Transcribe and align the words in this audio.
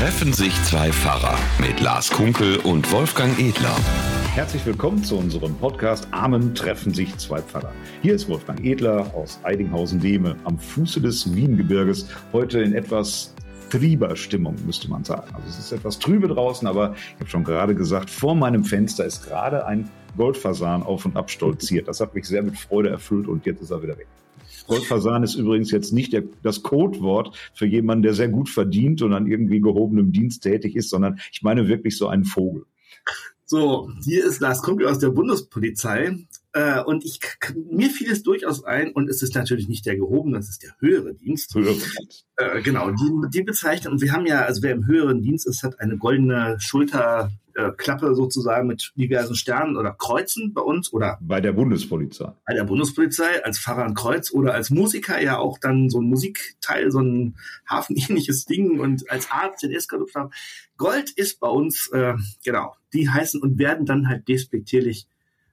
Treffen 0.00 0.32
sich 0.32 0.54
zwei 0.62 0.90
Pfarrer 0.90 1.38
mit 1.60 1.78
Lars 1.78 2.08
Kunkel 2.08 2.56
und 2.60 2.90
Wolfgang 2.90 3.38
Edler. 3.38 3.76
Herzlich 4.32 4.64
willkommen 4.64 5.04
zu 5.04 5.18
unserem 5.18 5.54
Podcast 5.56 6.08
Amen 6.10 6.54
treffen 6.54 6.94
sich 6.94 7.14
zwei 7.18 7.42
Pfarrer. 7.42 7.70
Hier 8.00 8.14
ist 8.14 8.26
Wolfgang 8.26 8.64
Edler 8.64 9.12
aus 9.14 9.38
Eidinghausen-Dehme 9.42 10.36
am 10.44 10.58
Fuße 10.58 11.02
des 11.02 11.34
Wiengebirges. 11.34 12.08
Heute 12.32 12.62
in 12.62 12.72
etwas 12.72 13.34
trieber 13.68 14.16
Stimmung, 14.16 14.56
müsste 14.64 14.88
man 14.88 15.04
sagen. 15.04 15.34
Also 15.34 15.46
es 15.46 15.58
ist 15.58 15.72
etwas 15.72 15.98
trübe 15.98 16.28
draußen, 16.28 16.66
aber 16.66 16.94
ich 16.94 17.20
habe 17.20 17.28
schon 17.28 17.44
gerade 17.44 17.74
gesagt, 17.74 18.08
vor 18.08 18.34
meinem 18.34 18.64
Fenster 18.64 19.04
ist 19.04 19.26
gerade 19.26 19.66
ein 19.66 19.90
Goldfasan 20.16 20.82
auf 20.82 21.04
und 21.04 21.14
ab 21.18 21.30
stolziert. 21.30 21.88
Das 21.88 22.00
hat 22.00 22.14
mich 22.14 22.24
sehr 22.24 22.42
mit 22.42 22.58
Freude 22.58 22.88
erfüllt 22.88 23.28
und 23.28 23.44
jetzt 23.44 23.60
ist 23.60 23.70
er 23.70 23.82
wieder 23.82 23.98
weg. 23.98 24.06
Goldfasan 24.66 25.22
ist 25.22 25.34
übrigens 25.34 25.70
jetzt 25.70 25.92
nicht 25.92 26.12
der, 26.12 26.24
das 26.42 26.62
Codewort 26.62 27.36
für 27.54 27.66
jemanden, 27.66 28.02
der 28.02 28.14
sehr 28.14 28.28
gut 28.28 28.48
verdient 28.48 29.02
und 29.02 29.12
an 29.12 29.26
irgendwie 29.26 29.60
gehobenem 29.60 30.12
Dienst 30.12 30.42
tätig 30.42 30.76
ist, 30.76 30.90
sondern 30.90 31.20
ich 31.32 31.42
meine 31.42 31.68
wirklich 31.68 31.96
so 31.96 32.08
einen 32.08 32.24
Vogel. 32.24 32.64
So, 33.50 33.90
hier 34.04 34.24
ist 34.24 34.40
Lars 34.40 34.62
Kumpel 34.62 34.86
aus 34.86 35.00
der 35.00 35.10
Bundespolizei. 35.10 36.16
Äh, 36.52 36.82
und 36.82 37.04
ich, 37.04 37.20
mir 37.68 37.90
fiel 37.90 38.10
es 38.10 38.22
durchaus 38.22 38.62
ein, 38.64 38.92
und 38.92 39.08
es 39.08 39.22
ist 39.22 39.34
natürlich 39.34 39.68
nicht 39.68 39.86
der 39.86 39.96
gehobene, 39.96 40.38
es 40.38 40.48
ist 40.48 40.62
der 40.62 40.74
höhere 40.78 41.14
Dienst. 41.14 41.54
Höhere 41.54 41.74
Dienst. 41.74 42.26
Äh, 42.36 42.62
genau, 42.62 42.90
die, 42.92 43.28
die 43.32 43.42
bezeichnet, 43.42 43.92
und 43.92 44.02
wir 44.02 44.12
haben 44.12 44.26
ja, 44.26 44.42
also 44.42 44.62
wer 44.62 44.72
im 44.72 44.86
höheren 44.86 45.22
Dienst 45.22 45.48
ist, 45.48 45.64
hat 45.64 45.80
eine 45.80 45.96
goldene 45.96 46.58
Schulterklappe 47.60 48.14
sozusagen 48.14 48.66
mit 48.66 48.92
diversen 48.96 49.34
Sternen 49.34 49.76
oder 49.76 49.92
Kreuzen 49.92 50.52
bei 50.52 50.62
uns 50.62 50.92
oder 50.92 51.18
bei 51.20 51.40
der 51.40 51.52
Bundespolizei. 51.52 52.32
Bei 52.46 52.54
der 52.54 52.64
Bundespolizei 52.64 53.44
als 53.44 53.58
Pfarrer 53.58 53.84
ein 53.84 53.94
Kreuz 53.94 54.32
oder 54.32 54.54
als 54.54 54.70
Musiker 54.70 55.20
ja 55.20 55.38
auch 55.38 55.58
dann 55.58 55.90
so 55.90 56.00
ein 56.00 56.08
Musikteil, 56.08 56.90
so 56.90 57.00
ein 57.00 57.36
hafenähnliches 57.68 58.44
Ding 58.44 58.80
und 58.80 59.10
als 59.10 59.30
Arzt 59.30 59.62
den 59.62 59.72
Eskalopter. 59.72 60.30
Gold 60.76 61.10
ist 61.10 61.40
bei 61.40 61.48
uns, 61.48 61.88
äh, 61.92 62.14
genau, 62.44 62.74
die 62.92 63.08
heißen 63.08 63.40
und 63.40 63.58
werden 63.58 63.86
dann 63.86 64.08
halt 64.08 64.28
despektierlich 64.28 65.06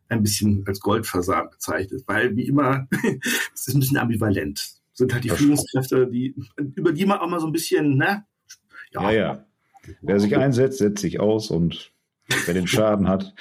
ein 0.09 0.23
bisschen 0.23 0.63
als 0.65 0.79
Goldversagen 0.79 1.51
bezeichnet, 1.51 2.03
weil 2.07 2.35
wie 2.35 2.47
immer, 2.47 2.87
es 3.53 3.67
ist 3.67 3.75
ein 3.75 3.79
bisschen 3.81 3.97
ambivalent. 3.97 4.65
Sind 4.93 5.13
halt 5.13 5.25
die 5.25 5.29
das 5.29 5.37
Führungskräfte, 5.37 6.07
die, 6.07 6.33
über 6.75 6.91
die 6.91 7.05
man 7.05 7.19
auch 7.19 7.29
mal 7.29 7.39
so 7.39 7.45
ein 7.45 7.51
bisschen, 7.51 7.97
ne? 7.97 8.25
Ja, 8.91 9.11
ja. 9.11 9.11
ja. 9.11 9.43
Wer 10.01 10.19
sich 10.19 10.35
einsetzt, 10.35 10.79
setzt 10.79 11.01
sich 11.01 11.19
aus 11.19 11.51
und 11.51 11.91
wer 12.45 12.53
den 12.53 12.67
Schaden 12.67 13.07
hat, 13.07 13.33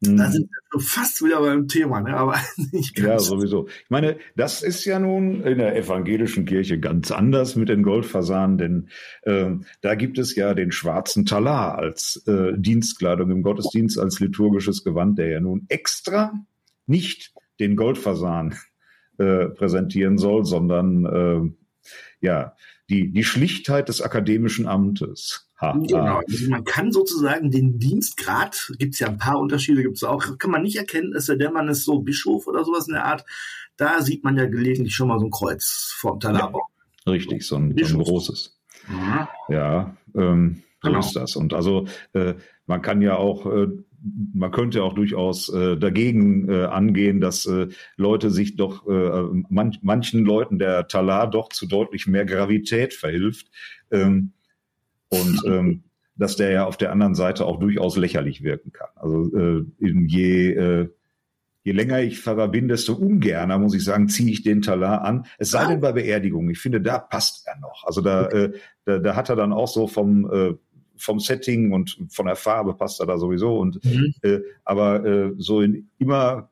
da 0.00 0.26
hm. 0.26 0.32
sind 0.32 0.50
wir 0.70 0.80
fast 0.80 1.24
wieder 1.24 1.40
beim 1.40 1.66
Thema, 1.66 2.00
ne? 2.00 2.16
aber 2.16 2.36
nicht 2.72 2.94
ganz. 2.94 3.06
Ja, 3.08 3.18
sowieso. 3.18 3.66
Ich 3.66 3.90
meine, 3.90 4.16
das 4.36 4.62
ist 4.62 4.84
ja 4.84 5.00
nun 5.00 5.42
in 5.42 5.58
der 5.58 5.74
evangelischen 5.76 6.44
Kirche 6.44 6.78
ganz 6.78 7.10
anders 7.10 7.56
mit 7.56 7.68
den 7.68 7.82
Goldfasanen, 7.82 8.58
denn 8.58 8.88
äh, 9.22 9.56
da 9.80 9.96
gibt 9.96 10.18
es 10.18 10.36
ja 10.36 10.54
den 10.54 10.70
schwarzen 10.70 11.26
Talar 11.26 11.78
als 11.78 12.22
äh, 12.28 12.52
Dienstkleidung 12.56 13.30
im 13.32 13.42
Gottesdienst, 13.42 13.98
als 13.98 14.20
liturgisches 14.20 14.84
Gewand, 14.84 15.18
der 15.18 15.30
ja 15.30 15.40
nun 15.40 15.66
extra 15.68 16.32
nicht 16.86 17.34
den 17.58 17.74
Goldfasan 17.74 18.54
äh, 19.18 19.46
präsentieren 19.46 20.16
soll, 20.16 20.44
sondern 20.44 21.04
äh, 21.06 21.86
ja, 22.20 22.54
die, 22.88 23.10
die 23.10 23.24
Schlichtheit 23.24 23.88
des 23.88 24.00
akademischen 24.00 24.68
Amtes. 24.68 25.47
Ha, 25.60 25.72
genau. 25.72 26.20
Also 26.28 26.50
man 26.50 26.64
kann 26.64 26.92
sozusagen 26.92 27.50
den 27.50 27.78
Dienstgrad, 27.78 28.72
gibt 28.78 28.94
es 28.94 29.00
ja 29.00 29.08
ein 29.08 29.18
paar 29.18 29.38
Unterschiede, 29.38 29.82
gibt 29.82 29.96
es 29.96 30.04
auch, 30.04 30.38
kann 30.38 30.52
man 30.52 30.62
nicht 30.62 30.76
erkennen, 30.76 31.12
ist 31.12 31.28
der 31.28 31.50
Mann 31.50 31.68
ist 31.68 31.84
so 31.84 32.00
Bischof 32.00 32.46
oder 32.46 32.64
sowas 32.64 32.86
in 32.86 32.94
der 32.94 33.04
Art. 33.04 33.24
Da 33.76 34.00
sieht 34.00 34.22
man 34.22 34.36
ja 34.36 34.46
gelegentlich 34.46 34.94
schon 34.94 35.08
mal 35.08 35.18
so 35.18 35.26
ein 35.26 35.30
Kreuz 35.30 35.94
vorm 35.96 36.20
Talabau. 36.20 36.68
Ja, 37.06 37.12
richtig, 37.12 37.44
so 37.44 37.56
ein, 37.56 37.76
so 37.76 37.98
ein 37.98 38.04
großes. 38.04 38.56
Ja, 38.88 39.28
ja 39.48 39.96
ähm, 40.14 40.62
so 40.80 40.88
genau. 40.88 41.00
ist 41.00 41.16
das. 41.16 41.34
Und 41.34 41.52
also 41.52 41.86
äh, 42.12 42.34
man 42.66 42.82
kann 42.82 43.02
ja 43.02 43.16
auch 43.16 43.46
äh, 43.46 43.66
man 44.32 44.50
könnte 44.50 44.84
auch 44.84 44.92
durchaus 44.92 45.48
äh, 45.48 45.76
dagegen 45.76 46.48
äh, 46.48 46.64
angehen, 46.66 47.20
dass 47.20 47.46
äh, 47.46 47.68
Leute 47.96 48.30
sich 48.30 48.56
doch, 48.56 48.86
äh, 48.86 49.22
man, 49.48 49.76
manchen 49.82 50.24
Leuten 50.24 50.58
der 50.58 50.86
Talar 50.88 51.28
doch 51.28 51.48
zu 51.48 51.66
deutlich 51.66 52.06
mehr 52.06 52.24
Gravität 52.24 52.94
verhilft. 52.94 53.48
Ähm, 53.90 54.32
und 55.10 55.42
ähm, 55.46 55.82
dass 56.16 56.36
der 56.36 56.50
ja 56.50 56.66
auf 56.66 56.76
der 56.76 56.92
anderen 56.92 57.14
Seite 57.14 57.46
auch 57.46 57.60
durchaus 57.60 57.96
lächerlich 57.96 58.42
wirken 58.42 58.72
kann. 58.72 58.88
Also 58.96 59.30
äh, 59.36 59.64
je, 59.78 60.52
äh, 60.52 60.88
je 61.62 61.72
länger 61.72 62.00
ich 62.00 62.18
Pfarrer 62.18 62.48
bin, 62.48 62.66
desto 62.66 62.94
ungerner, 62.94 63.58
muss 63.58 63.74
ich 63.74 63.84
sagen, 63.84 64.08
ziehe 64.08 64.30
ich 64.30 64.42
den 64.42 64.62
Talar 64.62 65.02
an. 65.02 65.26
Es 65.38 65.50
sei 65.50 65.66
denn 65.66 65.80
bei 65.80 65.92
Beerdigungen. 65.92 66.50
Ich 66.50 66.58
finde, 66.58 66.80
da 66.80 66.98
passt 66.98 67.46
er 67.46 67.58
noch. 67.60 67.84
Also 67.84 68.00
da, 68.00 68.26
äh, 68.28 68.52
da, 68.84 68.98
da 68.98 69.14
hat 69.14 69.28
er 69.28 69.36
dann 69.36 69.52
auch 69.52 69.68
so 69.68 69.86
vom, 69.86 70.30
äh, 70.30 70.54
vom 70.96 71.20
Setting 71.20 71.72
und 71.72 71.98
von 72.10 72.26
der 72.26 72.36
Farbe 72.36 72.74
passt 72.74 73.00
er 73.00 73.06
da 73.06 73.18
sowieso. 73.18 73.56
Und 73.58 73.84
mhm. 73.84 74.14
äh, 74.22 74.40
aber 74.64 75.04
äh, 75.04 75.32
so 75.38 75.60
in 75.60 75.88
immer 75.98 76.50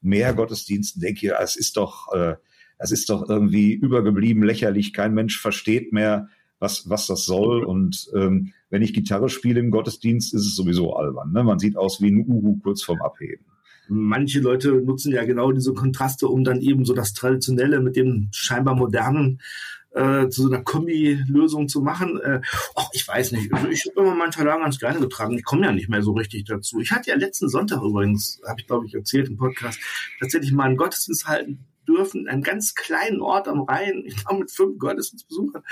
mehr 0.00 0.34
Gottesdiensten 0.34 1.00
denke 1.00 1.26
ich, 1.26 1.32
es 1.32 1.56
ist 1.56 1.76
doch, 1.76 2.12
äh, 2.12 2.34
es 2.78 2.90
ist 2.90 3.08
doch 3.10 3.28
irgendwie 3.28 3.72
übergeblieben, 3.72 4.42
lächerlich. 4.42 4.92
Kein 4.92 5.14
Mensch 5.14 5.40
versteht 5.40 5.92
mehr, 5.92 6.28
was, 6.64 6.88
was 6.88 7.06
das 7.06 7.24
soll. 7.24 7.62
Und 7.62 8.10
ähm, 8.14 8.52
wenn 8.70 8.82
ich 8.82 8.94
Gitarre 8.94 9.28
spiele 9.28 9.60
im 9.60 9.70
Gottesdienst, 9.70 10.34
ist 10.34 10.46
es 10.46 10.56
sowieso 10.56 10.96
albern. 10.96 11.32
Ne? 11.32 11.44
Man 11.44 11.58
sieht 11.58 11.76
aus 11.76 12.00
wie 12.00 12.10
ein 12.10 12.26
Uhu 12.26 12.58
kurz 12.62 12.82
vorm 12.82 13.02
Abheben. 13.02 13.44
Manche 13.86 14.40
Leute 14.40 14.72
nutzen 14.72 15.12
ja 15.12 15.24
genau 15.24 15.52
diese 15.52 15.74
Kontraste, 15.74 16.26
um 16.26 16.42
dann 16.42 16.62
eben 16.62 16.86
so 16.86 16.94
das 16.94 17.12
Traditionelle 17.12 17.80
mit 17.80 17.96
dem 17.96 18.30
scheinbar 18.32 18.74
modernen 18.74 19.42
äh, 19.90 20.28
zu 20.28 20.44
so 20.44 20.48
einer 20.48 20.64
Kombi-Lösung 20.64 21.68
zu 21.68 21.82
machen. 21.82 22.18
Äh, 22.18 22.40
oh, 22.74 22.86
ich 22.92 23.06
weiß 23.06 23.32
nicht. 23.32 23.52
Also 23.52 23.68
ich 23.68 23.84
habe 23.86 24.00
immer 24.00 24.14
meinen 24.14 24.32
Talar 24.32 24.58
ganz 24.58 24.78
gerne 24.78 25.00
getragen. 25.00 25.36
Ich 25.36 25.44
komme 25.44 25.66
ja 25.66 25.72
nicht 25.72 25.90
mehr 25.90 26.02
so 26.02 26.12
richtig 26.12 26.46
dazu. 26.46 26.80
Ich 26.80 26.92
hatte 26.92 27.10
ja 27.10 27.16
letzten 27.16 27.50
Sonntag 27.50 27.82
übrigens, 27.82 28.40
habe 28.48 28.58
ich 28.60 28.66
glaube 28.66 28.86
ich 28.86 28.94
erzählt 28.94 29.28
im 29.28 29.36
Podcast, 29.36 29.78
tatsächlich 30.18 30.52
mal 30.52 30.64
einen 30.64 30.78
Gottesdienst 30.78 31.28
halten 31.28 31.66
dürfen, 31.84 32.28
einen 32.28 32.42
ganz 32.42 32.74
kleinen 32.74 33.20
Ort 33.20 33.48
am 33.48 33.62
Rhein, 33.62 34.02
ich 34.04 34.16
glaube 34.16 34.40
mit 34.40 34.50
fünf 34.50 34.78
Gottesdienstbesuchern. 34.78 35.62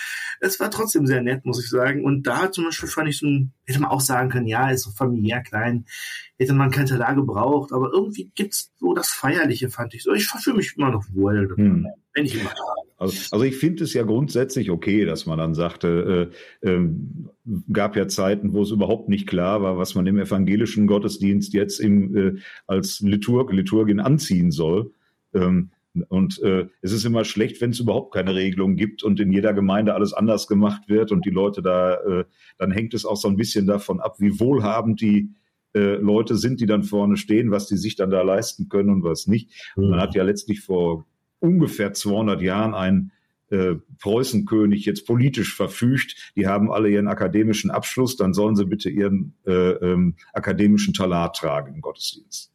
Es 0.40 0.60
war 0.60 0.70
trotzdem 0.70 1.06
sehr 1.06 1.22
nett, 1.22 1.44
muss 1.44 1.62
ich 1.62 1.68
sagen. 1.68 2.04
Und 2.04 2.26
da 2.26 2.50
zum 2.52 2.64
Beispiel 2.64 2.88
fand 2.88 3.08
ich 3.08 3.18
so 3.18 3.26
ein, 3.26 3.52
hätte 3.64 3.80
man 3.80 3.90
auch 3.90 4.00
sagen 4.00 4.30
können, 4.30 4.46
ja, 4.46 4.70
ist 4.70 4.82
so 4.82 4.90
familiär 4.90 5.42
klein, 5.42 5.86
hätte 6.38 6.54
man 6.54 6.70
kein 6.70 6.86
Talar 6.86 7.14
gebraucht, 7.14 7.72
aber 7.72 7.90
irgendwie 7.92 8.30
gibt's 8.34 8.72
so 8.78 8.94
das 8.94 9.10
Feierliche, 9.10 9.70
fand 9.70 9.94
ich 9.94 10.02
so. 10.02 10.12
Ich 10.12 10.26
fühle 10.26 10.56
mich 10.56 10.76
immer 10.76 10.90
noch 10.90 11.04
wohl, 11.12 11.52
hm. 11.56 11.86
wenn 12.14 12.24
ich 12.24 12.40
immer 12.40 12.50
also, 13.02 13.16
also 13.32 13.44
ich 13.44 13.56
finde 13.56 13.82
es 13.82 13.94
ja 13.94 14.04
grundsätzlich 14.04 14.70
okay, 14.70 15.04
dass 15.04 15.26
man 15.26 15.36
dann 15.36 15.54
sagte, 15.54 16.30
äh, 16.62 16.68
äh, 16.68 16.88
gab 17.72 17.96
ja 17.96 18.06
Zeiten, 18.06 18.52
wo 18.52 18.62
es 18.62 18.70
überhaupt 18.70 19.08
nicht 19.08 19.26
klar 19.26 19.60
war, 19.60 19.76
was 19.76 19.96
man 19.96 20.06
im 20.06 20.18
evangelischen 20.18 20.86
Gottesdienst 20.86 21.52
jetzt 21.52 21.80
im, 21.80 22.16
äh, 22.16 22.34
als 22.68 23.00
Liturg, 23.00 23.52
Liturgin 23.52 23.98
anziehen 23.98 24.52
soll. 24.52 24.92
Ähm, 25.34 25.70
und 26.08 26.40
äh, 26.42 26.68
es 26.80 26.92
ist 26.92 27.04
immer 27.04 27.24
schlecht, 27.24 27.60
wenn 27.60 27.70
es 27.70 27.80
überhaupt 27.80 28.14
keine 28.14 28.34
Regelung 28.34 28.76
gibt 28.76 29.02
und 29.02 29.20
in 29.20 29.30
jeder 29.30 29.52
Gemeinde 29.52 29.94
alles 29.94 30.14
anders 30.14 30.46
gemacht 30.46 30.88
wird 30.88 31.12
und 31.12 31.26
die 31.26 31.30
Leute 31.30 31.60
da, 31.60 31.94
äh, 31.94 32.24
dann 32.58 32.70
hängt 32.70 32.94
es 32.94 33.04
auch 33.04 33.16
so 33.16 33.28
ein 33.28 33.36
bisschen 33.36 33.66
davon 33.66 34.00
ab, 34.00 34.16
wie 34.18 34.40
wohlhabend 34.40 35.00
die 35.00 35.30
äh, 35.74 35.96
Leute 35.96 36.36
sind, 36.36 36.60
die 36.60 36.66
dann 36.66 36.82
vorne 36.82 37.16
stehen, 37.16 37.50
was 37.50 37.66
die 37.66 37.76
sich 37.76 37.96
dann 37.96 38.10
da 38.10 38.22
leisten 38.22 38.68
können 38.68 38.90
und 38.90 39.04
was 39.04 39.26
nicht. 39.26 39.50
Mhm. 39.76 39.90
Man 39.90 40.00
hat 40.00 40.14
ja 40.14 40.22
letztlich 40.22 40.60
vor 40.60 41.06
ungefähr 41.40 41.92
200 41.92 42.40
Jahren 42.40 42.74
ein 42.74 43.12
äh, 43.50 43.74
Preußenkönig 44.00 44.86
jetzt 44.86 45.06
politisch 45.06 45.54
verfügt, 45.54 46.32
die 46.36 46.46
haben 46.46 46.72
alle 46.72 46.88
ihren 46.88 47.08
akademischen 47.08 47.70
Abschluss, 47.70 48.16
dann 48.16 48.32
sollen 48.32 48.56
sie 48.56 48.64
bitte 48.64 48.88
ihren 48.88 49.34
äh, 49.46 49.72
ähm, 49.72 50.14
akademischen 50.32 50.94
Talar 50.94 51.34
tragen 51.34 51.74
im 51.74 51.80
Gottesdienst. 51.82 52.50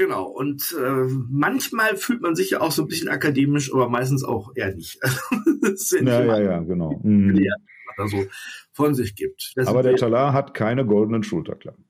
Genau, 0.00 0.24
und 0.24 0.74
äh, 0.82 1.12
manchmal 1.28 1.94
fühlt 1.94 2.22
man 2.22 2.34
sich 2.34 2.48
ja 2.48 2.62
auch 2.62 2.70
so 2.70 2.84
ein 2.84 2.88
bisschen 2.88 3.10
akademisch, 3.10 3.70
aber 3.70 3.90
meistens 3.90 4.24
auch 4.24 4.50
eher 4.54 4.74
nicht. 4.74 4.98
ja, 6.00 6.24
ja, 6.24 6.40
ja, 6.40 6.60
genau. 6.60 6.98
Mhm. 7.02 7.36
Er 7.98 8.08
so 8.08 8.24
von 8.72 8.94
sich 8.94 9.14
gibt. 9.14 9.52
Das 9.56 9.66
aber 9.66 9.82
der 9.82 9.96
Talar 9.96 10.32
hat 10.32 10.54
keine 10.54 10.86
goldenen 10.86 11.22
Schulterklappen. 11.22 11.84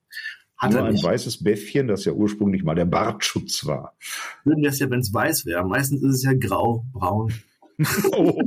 Hat 0.58 0.72
Nur 0.72 0.86
ein 0.86 0.94
nicht. 0.94 1.04
weißes 1.04 1.44
Bäffchen, 1.44 1.86
das 1.86 2.04
ja 2.04 2.10
ursprünglich 2.10 2.64
mal 2.64 2.74
der 2.74 2.84
Bartschutz 2.84 3.64
war. 3.64 3.96
Würden 4.42 4.64
das 4.64 4.80
ja, 4.80 4.90
wenn 4.90 4.98
es 4.98 5.14
weiß 5.14 5.46
wäre. 5.46 5.64
Meistens 5.64 6.02
ist 6.02 6.16
es 6.16 6.24
ja 6.24 6.32
grau, 6.32 6.84
braun. 6.92 7.32
oh. 8.10 8.42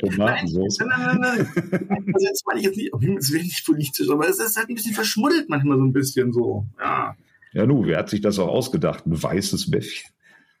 Tomatensauce. 0.00 0.78
Nein, 0.78 0.88
nein, 0.98 1.18
nein, 1.20 1.48
nein. 1.52 2.10
Also 2.14 2.26
jetzt 2.26 2.46
meine 2.46 2.60
ich 2.60 2.64
jetzt 2.64 2.76
nicht, 2.78 2.94
ob 2.94 3.02
es 3.02 3.30
wenig 3.34 3.64
politisch, 3.66 4.08
aber 4.08 4.26
es 4.26 4.38
ist 4.38 4.56
halt 4.56 4.70
ein 4.70 4.76
bisschen 4.76 4.94
verschmuddelt 4.94 5.50
manchmal 5.50 5.76
so 5.76 5.84
ein 5.84 5.92
bisschen 5.92 6.32
so. 6.32 6.64
Ja. 6.80 7.14
Ja, 7.56 7.64
nu, 7.64 7.86
wer 7.86 7.98
hat 7.98 8.10
sich 8.10 8.20
das 8.20 8.38
auch 8.38 8.48
ausgedacht? 8.48 9.06
Ein 9.06 9.22
weißes 9.22 9.70
Bäffchen. 9.70 10.10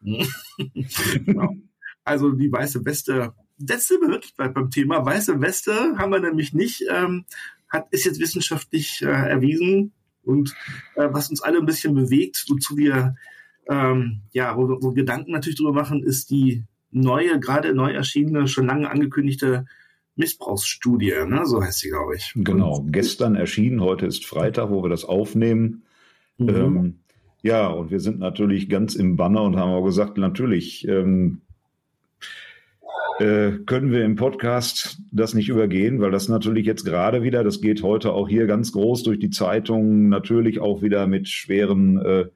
genau. 0.00 1.54
Also 2.04 2.30
die 2.30 2.50
weiße 2.50 2.86
Weste, 2.86 3.34
das 3.58 3.86
sind 3.86 4.00
wir 4.00 4.08
wirklich 4.08 4.34
beim 4.34 4.70
Thema. 4.70 5.04
Weiße 5.04 5.42
Weste 5.42 5.98
haben 5.98 6.10
wir 6.10 6.20
nämlich 6.20 6.54
nicht, 6.54 6.84
ähm, 6.90 7.26
hat, 7.68 7.88
ist 7.90 8.06
jetzt 8.06 8.18
wissenschaftlich 8.18 9.02
äh, 9.02 9.08
erwiesen 9.08 9.92
und 10.22 10.54
äh, 10.94 11.08
was 11.10 11.28
uns 11.28 11.42
alle 11.42 11.58
ein 11.58 11.66
bisschen 11.66 11.94
bewegt, 11.94 12.46
wozu 12.48 12.78
wir 12.78 13.16
ähm, 13.68 14.22
ja, 14.32 14.56
wo, 14.56 14.78
wo 14.80 14.92
Gedanken 14.92 15.32
natürlich 15.32 15.58
drüber 15.58 15.74
machen, 15.74 16.02
ist 16.02 16.30
die 16.30 16.64
neue, 16.92 17.38
gerade 17.40 17.74
neu 17.74 17.92
erschienene, 17.92 18.48
schon 18.48 18.66
lange 18.66 18.90
angekündigte 18.90 19.66
Missbrauchsstudie, 20.14 21.12
ne? 21.26 21.42
so 21.44 21.62
heißt 21.62 21.80
sie, 21.80 21.90
glaube 21.90 22.16
ich. 22.16 22.32
Genau, 22.36 22.86
gestern 22.88 23.34
erschienen, 23.34 23.82
heute 23.82 24.06
ist 24.06 24.24
Freitag, 24.24 24.70
wo 24.70 24.82
wir 24.82 24.88
das 24.88 25.04
aufnehmen. 25.04 25.82
Mhm. 26.38 26.48
Ähm, 26.48 26.94
ja, 27.42 27.68
und 27.68 27.90
wir 27.90 28.00
sind 28.00 28.18
natürlich 28.18 28.68
ganz 28.68 28.94
im 28.94 29.16
Banner 29.16 29.42
und 29.42 29.56
haben 29.56 29.70
auch 29.70 29.84
gesagt, 29.84 30.18
natürlich 30.18 30.86
ähm, 30.88 31.42
äh, 33.18 33.52
können 33.64 33.92
wir 33.92 34.04
im 34.04 34.16
Podcast 34.16 34.98
das 35.10 35.32
nicht 35.32 35.48
übergehen, 35.48 36.00
weil 36.00 36.10
das 36.10 36.28
natürlich 36.28 36.66
jetzt 36.66 36.84
gerade 36.84 37.22
wieder, 37.22 37.44
das 37.44 37.60
geht 37.60 37.82
heute 37.82 38.12
auch 38.12 38.28
hier 38.28 38.46
ganz 38.46 38.72
groß 38.72 39.04
durch 39.04 39.18
die 39.18 39.30
Zeitung, 39.30 40.08
natürlich 40.08 40.60
auch 40.60 40.82
wieder 40.82 41.06
mit 41.06 41.28
schweren 41.28 41.98
äh, 41.98 42.26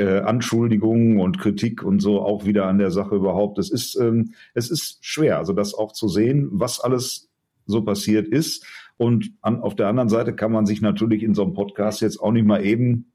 äh, 0.00 0.20
Anschuldigungen 0.20 1.20
und 1.20 1.38
Kritik 1.38 1.82
und 1.82 2.00
so 2.00 2.20
auch 2.20 2.46
wieder 2.46 2.66
an 2.66 2.78
der 2.78 2.90
Sache 2.90 3.14
überhaupt. 3.14 3.58
Es 3.58 3.70
ist, 3.70 3.96
ähm, 3.96 4.32
es 4.54 4.70
ist 4.70 5.04
schwer, 5.04 5.38
also 5.38 5.52
das 5.52 5.74
auch 5.74 5.92
zu 5.92 6.08
sehen, 6.08 6.48
was 6.52 6.80
alles 6.80 7.28
so 7.66 7.82
passiert 7.82 8.26
ist. 8.26 8.66
Und 9.00 9.32
an, 9.40 9.62
auf 9.62 9.74
der 9.74 9.88
anderen 9.88 10.10
Seite 10.10 10.36
kann 10.36 10.52
man 10.52 10.66
sich 10.66 10.82
natürlich 10.82 11.22
in 11.22 11.34
so 11.34 11.42
einem 11.42 11.54
Podcast 11.54 12.02
jetzt 12.02 12.20
auch 12.20 12.32
nicht 12.32 12.44
mal 12.44 12.62
eben 12.62 13.10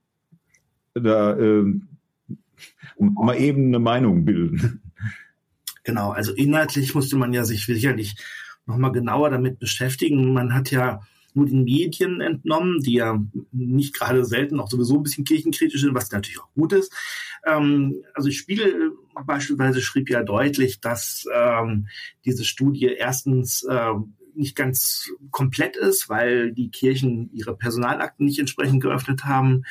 da 0.95 1.37
äh, 1.37 1.63
mal 2.97 3.39
eben 3.39 3.67
eine 3.67 3.77
Meinung 3.77 4.25
bilden. 4.25 4.81
Genau, 5.83 6.09
also 6.09 6.33
inhaltlich 6.33 6.95
musste 6.95 7.15
man 7.17 7.33
ja 7.33 7.45
sich 7.45 7.67
sicherlich 7.67 8.15
nochmal 8.65 8.93
genauer 8.93 9.29
damit 9.29 9.59
beschäftigen. 9.59 10.33
Man 10.33 10.55
hat 10.55 10.71
ja 10.71 11.03
nur 11.35 11.45
den 11.45 11.65
Medien 11.65 12.19
entnommen, 12.19 12.79
die 12.79 12.93
ja 12.93 13.23
nicht 13.51 13.93
gerade 13.93 14.25
selten 14.25 14.59
auch 14.59 14.71
sowieso 14.71 14.97
ein 14.97 15.03
bisschen 15.03 15.23
kirchenkritisch 15.23 15.81
sind, 15.81 15.93
was 15.93 16.11
natürlich 16.11 16.39
auch 16.39 16.51
gut 16.55 16.73
ist. 16.73 16.91
Ähm, 17.45 18.01
also 18.15 18.31
Spiegel 18.31 18.93
beispielsweise 19.23 19.81
schrieb 19.81 20.09
ja 20.09 20.23
deutlich, 20.23 20.79
dass 20.79 21.27
ähm, 21.31 21.85
diese 22.25 22.43
Studie 22.43 22.85
erstens 22.85 23.61
äh, 23.69 23.93
nicht 24.35 24.55
ganz 24.55 25.11
komplett 25.31 25.75
ist, 25.75 26.09
weil 26.09 26.51
die 26.51 26.69
Kirchen 26.69 27.29
ihre 27.33 27.55
Personalakten 27.55 28.25
nicht 28.25 28.39
entsprechend 28.39 28.81
geöffnet 28.81 29.25
haben. 29.25 29.63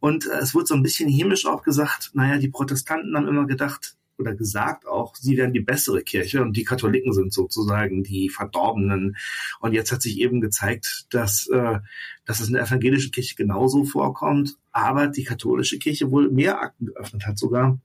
Und 0.00 0.26
äh, 0.26 0.38
es 0.38 0.54
wurde 0.54 0.66
so 0.66 0.74
ein 0.74 0.82
bisschen 0.82 1.08
hämisch 1.08 1.46
auch 1.46 1.62
gesagt, 1.62 2.10
naja, 2.14 2.38
die 2.38 2.48
Protestanten 2.48 3.16
haben 3.16 3.28
immer 3.28 3.46
gedacht, 3.46 3.96
oder 4.18 4.34
gesagt 4.34 4.86
auch, 4.86 5.14
sie 5.14 5.36
wären 5.36 5.52
die 5.52 5.60
bessere 5.60 6.02
Kirche 6.02 6.42
und 6.42 6.56
die 6.56 6.64
Katholiken 6.64 7.12
sind 7.12 7.32
sozusagen 7.32 8.02
die 8.02 8.28
Verdorbenen. 8.28 9.16
Und 9.60 9.72
jetzt 9.72 9.92
hat 9.92 10.02
sich 10.02 10.18
eben 10.18 10.40
gezeigt, 10.40 11.06
dass, 11.10 11.46
äh, 11.48 11.78
dass 12.24 12.40
es 12.40 12.48
in 12.48 12.54
der 12.54 12.64
evangelischen 12.64 13.12
Kirche 13.12 13.36
genauso 13.36 13.84
vorkommt, 13.84 14.56
aber 14.72 15.06
die 15.06 15.24
katholische 15.24 15.78
Kirche 15.78 16.10
wohl 16.10 16.30
mehr 16.30 16.60
Akten 16.60 16.86
geöffnet 16.86 17.26
hat 17.26 17.38
sogar, 17.38 17.78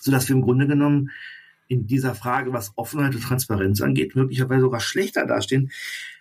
sodass 0.00 0.28
wir 0.28 0.36
im 0.36 0.42
Grunde 0.42 0.66
genommen 0.66 1.10
in 1.68 1.86
dieser 1.86 2.14
Frage, 2.14 2.52
was 2.52 2.72
Offenheit 2.76 3.14
und 3.14 3.22
Transparenz 3.22 3.80
angeht, 3.80 4.16
möglicherweise 4.16 4.62
sogar 4.62 4.80
schlechter 4.80 5.26
dastehen. 5.26 5.70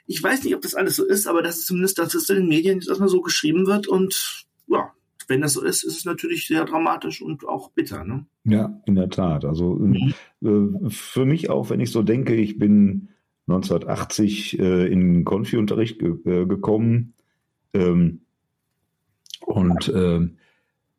Ich 0.05 0.21
weiß 0.21 0.43
nicht, 0.43 0.55
ob 0.55 0.61
das 0.61 0.75
alles 0.75 0.95
so 0.95 1.05
ist, 1.05 1.27
aber 1.27 1.41
das 1.41 1.59
ist 1.59 1.67
zumindest, 1.67 1.97
dass 1.97 2.13
es 2.13 2.29
in 2.29 2.37
den 2.37 2.47
Medien 2.47 2.75
jetzt 2.75 2.89
erstmal 2.89 3.09
so 3.09 3.21
geschrieben 3.21 3.65
wird 3.65 3.87
und 3.87 4.45
ja, 4.67 4.91
wenn 5.27 5.41
das 5.41 5.53
so 5.53 5.63
ist, 5.63 5.83
ist 5.83 5.97
es 5.97 6.05
natürlich 6.05 6.47
sehr 6.47 6.65
dramatisch 6.65 7.21
und 7.21 7.45
auch 7.47 7.71
bitter. 7.71 8.03
Ne? 8.03 8.25
Ja, 8.43 8.81
in 8.85 8.95
der 8.95 9.09
Tat. 9.09 9.45
Also 9.45 9.75
mhm. 9.75 10.13
äh, 10.41 10.89
für 10.89 11.25
mich 11.25 11.49
auch, 11.49 11.69
wenn 11.69 11.79
ich 11.79 11.91
so 11.91 12.03
denke, 12.03 12.35
ich 12.35 12.57
bin 12.57 13.09
1980 13.47 14.59
äh, 14.59 14.87
in 14.87 15.25
Konfi-Unterricht 15.25 15.99
ge 15.99 16.15
äh, 16.25 16.45
gekommen 16.45 17.13
ähm, 17.73 18.21
und 19.45 19.89
äh, 19.89 20.27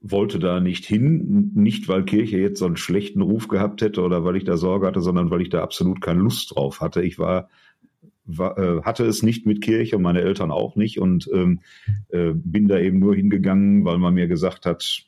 wollte 0.07 0.39
da 0.39 0.61
nicht 0.61 0.85
hin, 0.85 1.51
nicht 1.55 1.89
weil 1.89 2.05
Kirche 2.05 2.39
jetzt 2.39 2.59
so 2.59 2.67
einen 2.67 2.77
schlechten 2.77 3.23
Ruf 3.23 3.49
gehabt 3.49 3.81
hätte 3.81 4.03
oder 4.03 4.23
weil 4.23 4.37
ich 4.37 4.45
da 4.45 4.59
Sorge 4.59 4.87
hatte, 4.87 5.01
sondern 5.01 5.31
weil 5.31 5.41
ich 5.41 5.49
da 5.49 5.63
absolut 5.63 6.03
keine 6.03 6.21
Lust 6.21 6.55
drauf 6.55 6.81
hatte. 6.81 7.03
Ich 7.03 7.19
war 7.19 7.49
war, 8.27 8.59
äh, 8.59 8.83
hatte 8.83 9.05
es 9.05 9.23
nicht 9.23 9.47
mit 9.47 9.61
Kirche 9.61 9.97
und 9.97 10.03
meine 10.03 10.23
Eltern 10.23 10.51
auch 10.51 10.77
nicht 10.77 10.99
und 10.99 11.29
ähm, 11.33 11.61
äh, 12.09 12.33
bin 12.35 12.69
da 12.69 12.79
eben 12.79 12.99
nur 12.99 13.15
hingegangen, 13.15 13.85
weil 13.85 13.99
man 13.99 14.15
mir 14.15 14.29
gesagt 14.29 14.67
hat, 14.67 15.05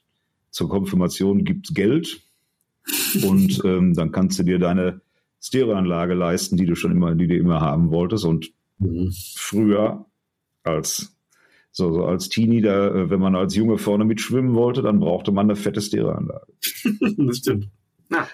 zur 0.51 0.69
Konfirmation 0.69 1.45
gibt's 1.45 1.73
Geld 1.73 2.23
und 3.23 3.63
ähm, 3.65 3.95
dann 3.95 4.13
kannst 4.13 4.39
du 4.39 4.43
dir 4.43 4.59
deine 4.59 5.01
Stereoanlage 5.41 6.15
leisten, 6.15 6.57
die 6.57 6.67
du 6.67 6.75
schon 6.75 6.93
immer, 6.93 7.15
die 7.15 7.27
du 7.27 7.37
immer 7.37 7.61
haben 7.61 7.91
wolltest 7.91 8.25
und 8.25 8.53
mhm. 8.79 9.13
früher 9.35 10.07
als 10.63 11.16
so, 11.77 11.93
so 11.93 12.07
als 12.07 12.31
Teenie, 12.31 12.63
da, 12.63 12.89
äh, 12.89 13.11
wenn 13.11 13.21
man 13.21 13.37
als 13.37 13.55
Junge 13.55 13.77
vorne 13.77 14.07
mitschwimmen 14.07 14.55
wollte, 14.55 14.81
dann 14.81 14.99
brauchte 14.99 15.31
man 15.31 15.45
eine 15.45 15.57
fette 15.57 15.83
Stereoanlage. 15.83 16.47
das 17.19 17.37
stimmt. 17.37 17.69
Ja. 18.11 18.27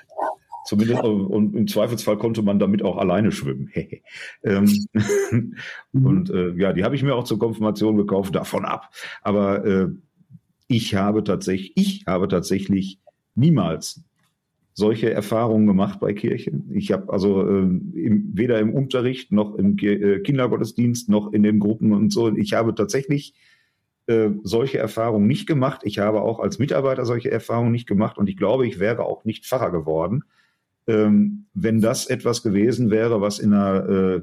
Zumindest, 0.65 1.03
und 1.03 1.57
im 1.57 1.67
Zweifelsfall 1.67 2.19
konnte 2.19 2.43
man 2.43 2.61
damit 2.61 2.85
auch 2.85 2.97
alleine 2.99 3.33
schwimmen. 3.33 3.69
ähm, 4.45 4.87
und 5.93 6.31
äh, 6.31 6.53
ja, 6.53 6.73
die 6.73 6.85
habe 6.85 6.95
ich 6.95 7.03
mir 7.03 7.17
auch 7.17 7.25
zur 7.25 7.41
Konfirmation 7.41 7.97
gekauft, 7.97 8.33
davon 8.37 8.65
ab. 8.65 8.91
Aber 9.23 9.65
äh, 9.65 9.89
ich 10.69 10.95
habe 10.95 11.25
tatsächlich, 11.25 11.73
ich 11.75 12.05
habe 12.07 12.29
tatsächlich 12.29 13.01
niemals 13.35 14.05
solche 14.75 15.11
Erfahrungen 15.11 15.67
gemacht 15.67 16.01
bei 16.01 16.15
Kirche. 16.15 16.53
Ich 16.71 16.93
habe 16.93 17.13
also 17.13 17.47
äh, 17.47 17.61
im, 17.61 18.31
weder 18.33 18.59
im 18.59 18.73
Unterricht 18.73 19.31
noch 19.31 19.55
im 19.57 19.77
äh, 19.79 20.21
Kindergottesdienst 20.21 21.09
noch 21.09 21.33
in 21.33 21.43
den 21.43 21.59
Gruppen 21.59 21.93
und 21.93 22.11
so. 22.11 22.35
Ich 22.35 22.55
habe 22.55 22.75
tatsächlich 22.75 23.35
äh, 24.07 24.31
solche 24.43 24.79
Erfahrungen 24.79 25.27
nicht 25.27 25.47
gemacht. 25.47 25.83
Ich 25.85 25.99
habe 25.99 26.23
auch 26.23 26.41
als 26.41 26.59
Mitarbeiter 26.59 27.05
solche 27.05 27.31
Erfahrungen 27.31 27.73
nicht 27.73 27.87
gemacht 27.87 28.17
und 28.17 28.29
ich 28.29 28.37
glaube, 28.37 28.67
ich 28.67 28.79
wäre 28.79 29.05
auch 29.05 29.25
nicht 29.25 29.47
Pfarrer 29.47 29.71
geworden, 29.71 30.25
ähm, 30.87 31.47
wenn 31.55 31.81
das 31.81 32.07
etwas 32.07 32.43
gewesen 32.43 32.91
wäre, 32.91 33.21
was 33.21 33.39
in 33.39 33.53
einer 33.53 33.89
äh, 33.89 34.23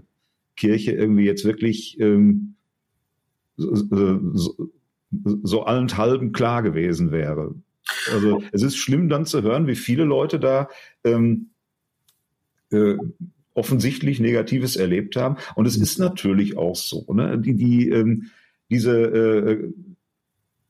Kirche 0.56 0.92
irgendwie 0.92 1.26
jetzt 1.26 1.46
wirklich 1.46 2.00
ähm, 2.00 2.56
so, 3.56 3.76
so, 4.34 4.70
so 5.44 5.64
allenthalben 5.64 6.32
klar 6.32 6.64
gewesen 6.64 7.12
wäre. 7.12 7.54
Also 8.12 8.44
es 8.52 8.64
ist 8.64 8.78
schlimm 8.78 9.10
dann 9.10 9.26
zu 9.26 9.42
hören, 9.42 9.68
wie 9.68 9.76
viele 9.76 10.04
Leute 10.04 10.40
da 10.40 10.70
ähm, 11.04 11.50
äh, 12.72 12.96
offensichtlich 13.54 14.20
Negatives 14.20 14.76
erlebt 14.76 15.16
haben. 15.16 15.38
Und 15.56 15.66
es 15.66 15.78
ist 15.78 16.00
natürlich 16.00 16.58
auch 16.58 16.76
so, 16.76 17.06
ne? 17.14 17.38
die, 17.38 17.56
die, 17.56 17.90
ähm, 17.90 18.28
diese, 18.70 18.98
äh, 19.00 19.74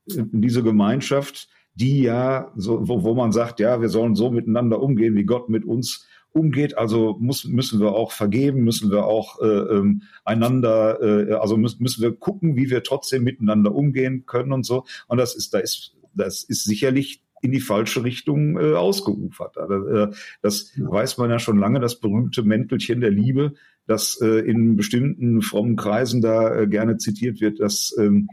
diese 0.06 0.64
Gemeinschaft, 0.64 1.50
die 1.76 2.02
ja, 2.02 2.52
so, 2.56 2.88
wo, 2.88 3.04
wo 3.04 3.14
man 3.14 3.32
sagt, 3.32 3.60
ja, 3.60 3.80
wir 3.80 3.90
sollen 3.90 4.16
so 4.16 4.32
miteinander 4.32 4.82
umgehen, 4.82 5.16
wie 5.16 5.24
Gott 5.24 5.50
mit 5.50 5.66
uns 5.66 6.08
umgeht. 6.32 6.78
Also 6.78 7.18
muss, 7.20 7.46
müssen 7.46 7.80
wir 7.80 7.94
auch 7.94 8.12
vergeben, 8.12 8.64
müssen 8.64 8.92
wir 8.92 9.06
auch 9.06 9.40
äh, 9.42 9.46
ähm, 9.46 10.04
einander, 10.26 11.00
äh, 11.02 11.34
also 11.34 11.58
müssen, 11.58 11.82
müssen 11.82 12.02
wir 12.02 12.14
gucken, 12.14 12.56
wie 12.56 12.70
wir 12.70 12.84
trotzdem 12.84 13.24
miteinander 13.24 13.74
umgehen 13.74 14.26
können 14.26 14.52
und 14.52 14.66
so. 14.66 14.86
Und 15.08 15.18
das 15.18 15.36
ist, 15.36 15.54
da 15.54 15.60
ist, 15.60 15.96
das 16.20 16.44
ist 16.44 16.66
sicherlich 16.66 17.22
in 17.42 17.52
die 17.52 17.62
falsche 17.62 18.04
Richtung 18.04 18.60
äh, 18.60 18.74
ausgeufert. 18.74 19.56
Das, 19.56 19.70
äh, 19.70 20.16
das 20.42 20.76
ja. 20.76 20.90
weiß 20.90 21.18
man 21.18 21.30
ja 21.30 21.40
schon 21.40 21.58
lange, 21.58 21.80
das 21.80 22.00
berühmte 22.00 22.44
Mäntelchen 22.44 23.02
der 23.02 23.12
Liebe, 23.12 23.54
das 23.88 24.20
äh, 24.22 24.40
in 24.40 24.76
bestimmten 24.76 25.42
frommen 25.42 25.76
Kreisen 25.76 26.22
da 26.22 26.54
äh, 26.54 26.68
gerne 26.68 26.98
zitiert 26.98 27.42
wird, 27.42 27.60
das, 27.60 27.96
ähm, 27.98 28.30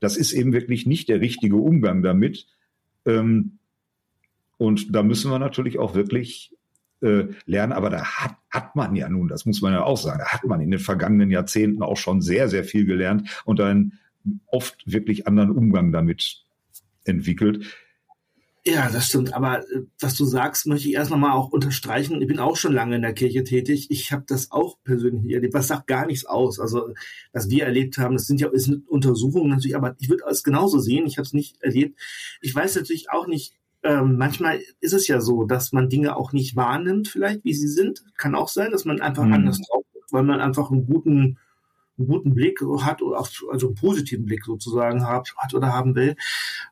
das 0.00 0.16
ist 0.16 0.32
eben 0.32 0.52
wirklich 0.52 0.86
nicht 0.86 1.08
der 1.08 1.20
richtige 1.20 1.56
Umgang 1.56 2.02
damit. 2.02 2.46
Ähm, 3.06 3.58
und 4.58 4.94
da 4.94 5.02
müssen 5.02 5.30
wir 5.30 5.38
natürlich 5.38 5.78
auch 5.78 5.94
wirklich 5.94 6.54
äh, 7.00 7.26
lernen. 7.46 7.72
Aber 7.72 7.90
da 7.90 8.04
hat, 8.04 8.36
hat 8.50 8.76
man 8.76 8.94
ja 8.96 9.08
nun, 9.08 9.28
das 9.28 9.46
muss 9.46 9.62
man 9.62 9.72
ja 9.72 9.84
auch 9.84 9.96
sagen, 9.96 10.18
da 10.18 10.28
hat 10.28 10.44
man 10.44 10.60
in 10.60 10.70
den 10.70 10.80
vergangenen 10.80 11.30
Jahrzehnten 11.30 11.82
auch 11.82 11.96
schon 11.96 12.20
sehr, 12.20 12.48
sehr 12.48 12.64
viel 12.64 12.84
gelernt 12.84 13.42
und 13.44 13.60
einen 13.60 13.98
oft 14.46 14.82
wirklich 14.86 15.26
anderen 15.26 15.50
Umgang 15.50 15.92
damit 15.92 16.44
entwickelt. 17.04 17.66
Ja, 18.64 18.88
das 18.90 19.06
stimmt. 19.08 19.34
Aber 19.34 19.60
äh, 19.60 19.82
was 19.98 20.14
du 20.14 20.24
sagst, 20.24 20.66
möchte 20.66 20.88
ich 20.88 20.94
erst 20.94 21.10
nochmal 21.10 21.32
auch 21.32 21.48
unterstreichen. 21.48 22.22
Ich 22.22 22.28
bin 22.28 22.38
auch 22.38 22.56
schon 22.56 22.72
lange 22.72 22.96
in 22.96 23.02
der 23.02 23.12
Kirche 23.12 23.42
tätig. 23.42 23.88
Ich 23.90 24.12
habe 24.12 24.22
das 24.26 24.52
auch 24.52 24.78
persönlich 24.84 25.32
erlebt. 25.34 25.54
Was 25.54 25.66
sagt 25.66 25.88
gar 25.88 26.06
nichts 26.06 26.24
aus. 26.24 26.60
Also, 26.60 26.94
was 27.32 27.50
wir 27.50 27.64
erlebt 27.64 27.98
haben, 27.98 28.14
das 28.14 28.26
sind 28.26 28.40
ja 28.40 28.48
ist 28.48 28.68
eine 28.68 28.80
Untersuchungen 28.86 29.50
natürlich, 29.50 29.74
aber 29.74 29.96
ich 29.98 30.08
würde 30.08 30.24
es 30.30 30.44
genauso 30.44 30.78
sehen. 30.78 31.06
Ich 31.06 31.18
habe 31.18 31.26
es 31.26 31.32
nicht 31.32 31.60
erlebt. 31.60 31.98
Ich 32.40 32.54
weiß 32.54 32.76
natürlich 32.76 33.10
auch 33.10 33.26
nicht, 33.26 33.54
ähm, 33.82 34.16
manchmal 34.16 34.60
ist 34.80 34.92
es 34.92 35.08
ja 35.08 35.20
so, 35.20 35.44
dass 35.44 35.72
man 35.72 35.88
Dinge 35.88 36.14
auch 36.16 36.32
nicht 36.32 36.54
wahrnimmt, 36.54 37.08
vielleicht 37.08 37.44
wie 37.44 37.54
sie 37.54 37.68
sind. 37.68 38.04
Kann 38.16 38.36
auch 38.36 38.48
sein, 38.48 38.70
dass 38.70 38.84
man 38.84 39.00
einfach 39.00 39.24
mhm. 39.24 39.32
anders 39.32 39.60
drauf 39.60 39.84
ist, 39.94 40.12
weil 40.12 40.22
man 40.22 40.40
einfach 40.40 40.70
einen 40.70 40.86
guten 40.86 41.38
einen 41.98 42.08
guten 42.08 42.34
Blick 42.34 42.60
hat, 42.80 43.02
oder 43.02 43.20
auch, 43.20 43.28
also 43.50 43.68
einen 43.68 43.76
positiven 43.76 44.24
Blick 44.24 44.44
sozusagen 44.44 45.06
hat, 45.06 45.34
hat 45.36 45.54
oder 45.54 45.72
haben 45.72 45.94
will. 45.94 46.16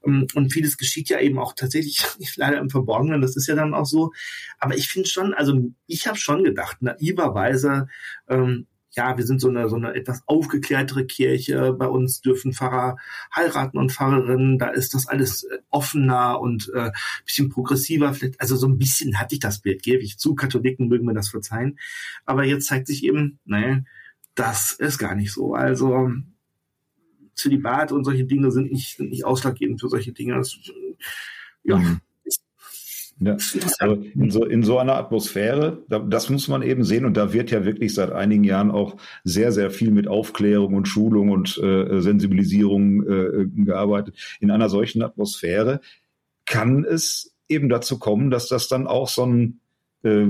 Ähm, 0.05 0.27
und 0.35 0.53
vieles 0.53 0.77
geschieht 0.77 1.09
ja 1.09 1.21
eben 1.21 1.39
auch 1.39 1.55
tatsächlich 1.55 2.05
leider 2.37 2.59
im 2.59 2.71
Verborgenen, 2.71 3.21
das 3.21 3.37
ist 3.37 3.47
ja 3.47 3.55
dann 3.55 3.75
auch 3.75 3.87
so. 3.87 4.12
Aber 4.59 4.77
ich 4.77 4.89
finde 4.89 5.09
schon, 5.09 5.35
also 5.35 5.71
ich 5.87 6.07
habe 6.07 6.19
schon 6.19 6.45
gedacht, 6.45 6.79
naiverweise, 6.81 7.89
ähm, 8.29 8.67
ja, 8.93 9.17
wir 9.17 9.25
sind 9.25 9.41
so 9.41 9.49
eine, 9.49 9.69
so 9.69 9.77
eine 9.77 9.95
etwas 9.95 10.23
aufgeklärtere 10.27 11.07
Kirche. 11.07 11.73
Bei 11.75 11.87
uns 11.87 12.23
dürfen 12.23 12.53
Pfarrer 12.53 12.97
heiraten 13.35 13.79
und 13.79 13.93
Pfarrerinnen. 13.93 14.59
Da 14.59 14.71
ist 14.71 14.95
das 14.95 15.07
alles 15.07 15.45
äh, 15.45 15.59
offener 15.71 16.41
und 16.41 16.71
äh, 16.75 16.91
bisschen 17.25 17.50
progressiver. 17.50 18.12
Vielleicht, 18.15 18.41
also 18.41 18.57
so 18.57 18.67
ein 18.67 18.79
bisschen 18.79 19.21
hatte 19.21 19.37
ich 19.37 19.41
das 19.41 19.61
Bild, 19.61 19.83
gebe 19.83 20.03
ich 20.03 20.19
zu. 20.19 20.35
Katholiken 20.35 20.89
mögen 20.89 21.07
mir 21.07 21.15
das 21.15 21.29
verzeihen. 21.29 21.79
Aber 22.25 22.45
jetzt 22.45 22.67
zeigt 22.67 22.89
sich 22.89 23.05
eben, 23.05 23.39
naja, 23.45 23.81
das 24.41 24.73
ist 24.73 24.97
gar 24.99 25.15
nicht 25.15 25.33
so. 25.33 25.55
Also 25.55 26.11
Zölibat 27.35 27.93
und 27.93 28.05
solche 28.05 28.25
Dinge 28.25 28.51
sind 28.51 28.73
nicht, 28.73 28.97
sind 28.97 29.11
nicht 29.11 29.25
ausschlaggebend 29.25 29.81
für 29.81 29.89
solche 29.89 30.13
Dinge. 30.13 30.35
Das, 30.37 30.57
ja. 31.63 31.77
Mhm. 31.77 32.01
Ja, 33.23 33.37
also 33.81 33.97
in 33.97 34.31
so, 34.31 34.47
in 34.47 34.63
so 34.63 34.79
einer 34.79 34.95
Atmosphäre, 34.95 35.85
das 35.89 36.31
muss 36.31 36.49
man 36.49 36.63
eben 36.63 36.85
sehen 36.85 37.05
und 37.05 37.19
da 37.19 37.35
wird 37.35 37.51
ja 37.51 37.67
wirklich 37.67 37.93
seit 37.93 38.13
einigen 38.13 38.45
Jahren 38.45 38.71
auch 38.71 38.97
sehr, 39.25 39.53
sehr 39.53 39.71
viel 39.71 39.91
mit 39.91 40.09
Aufklärung 40.09 40.73
und 40.73 40.89
Schulung 40.89 41.29
und 41.29 41.59
äh, 41.59 42.01
Sensibilisierung 42.01 43.07
äh, 43.07 43.47
gearbeitet. 43.47 44.17
In 44.41 44.51
einer 44.51 44.71
solchen 44.71 45.03
Atmosphäre 45.03 45.83
kann 46.47 46.87
es 46.87 47.35
eben 47.47 47.69
dazu 47.69 47.99
kommen, 47.99 48.31
dass 48.31 48.49
das 48.49 48.69
dann 48.69 48.87
auch 48.87 49.11
so 49.11 49.27
ein, 49.27 49.61
äh, 50.03 50.29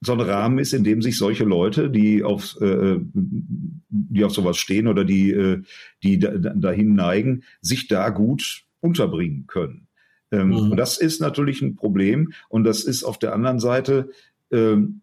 so 0.00 0.12
ein 0.12 0.20
Rahmen 0.20 0.58
ist, 0.58 0.72
in 0.72 0.84
dem 0.84 1.02
sich 1.02 1.18
solche 1.18 1.44
Leute, 1.44 1.90
die 1.90 2.24
auf, 2.24 2.56
äh, 2.60 2.98
die 3.12 4.24
auf 4.24 4.32
sowas 4.32 4.56
stehen 4.56 4.88
oder 4.88 5.04
die, 5.04 5.30
äh, 5.30 5.62
die 6.02 6.18
dahin 6.18 6.94
neigen, 6.94 7.42
sich 7.60 7.86
da 7.86 8.08
gut 8.08 8.64
unterbringen 8.80 9.46
können. 9.46 9.88
Ähm, 10.32 10.48
mhm. 10.48 10.70
Und 10.70 10.76
das 10.76 10.96
ist 10.98 11.20
natürlich 11.20 11.60
ein 11.60 11.76
Problem. 11.76 12.32
Und 12.48 12.64
das 12.64 12.84
ist 12.84 13.04
auf 13.04 13.18
der 13.18 13.34
anderen 13.34 13.58
Seite, 13.58 14.10
ähm, 14.50 15.02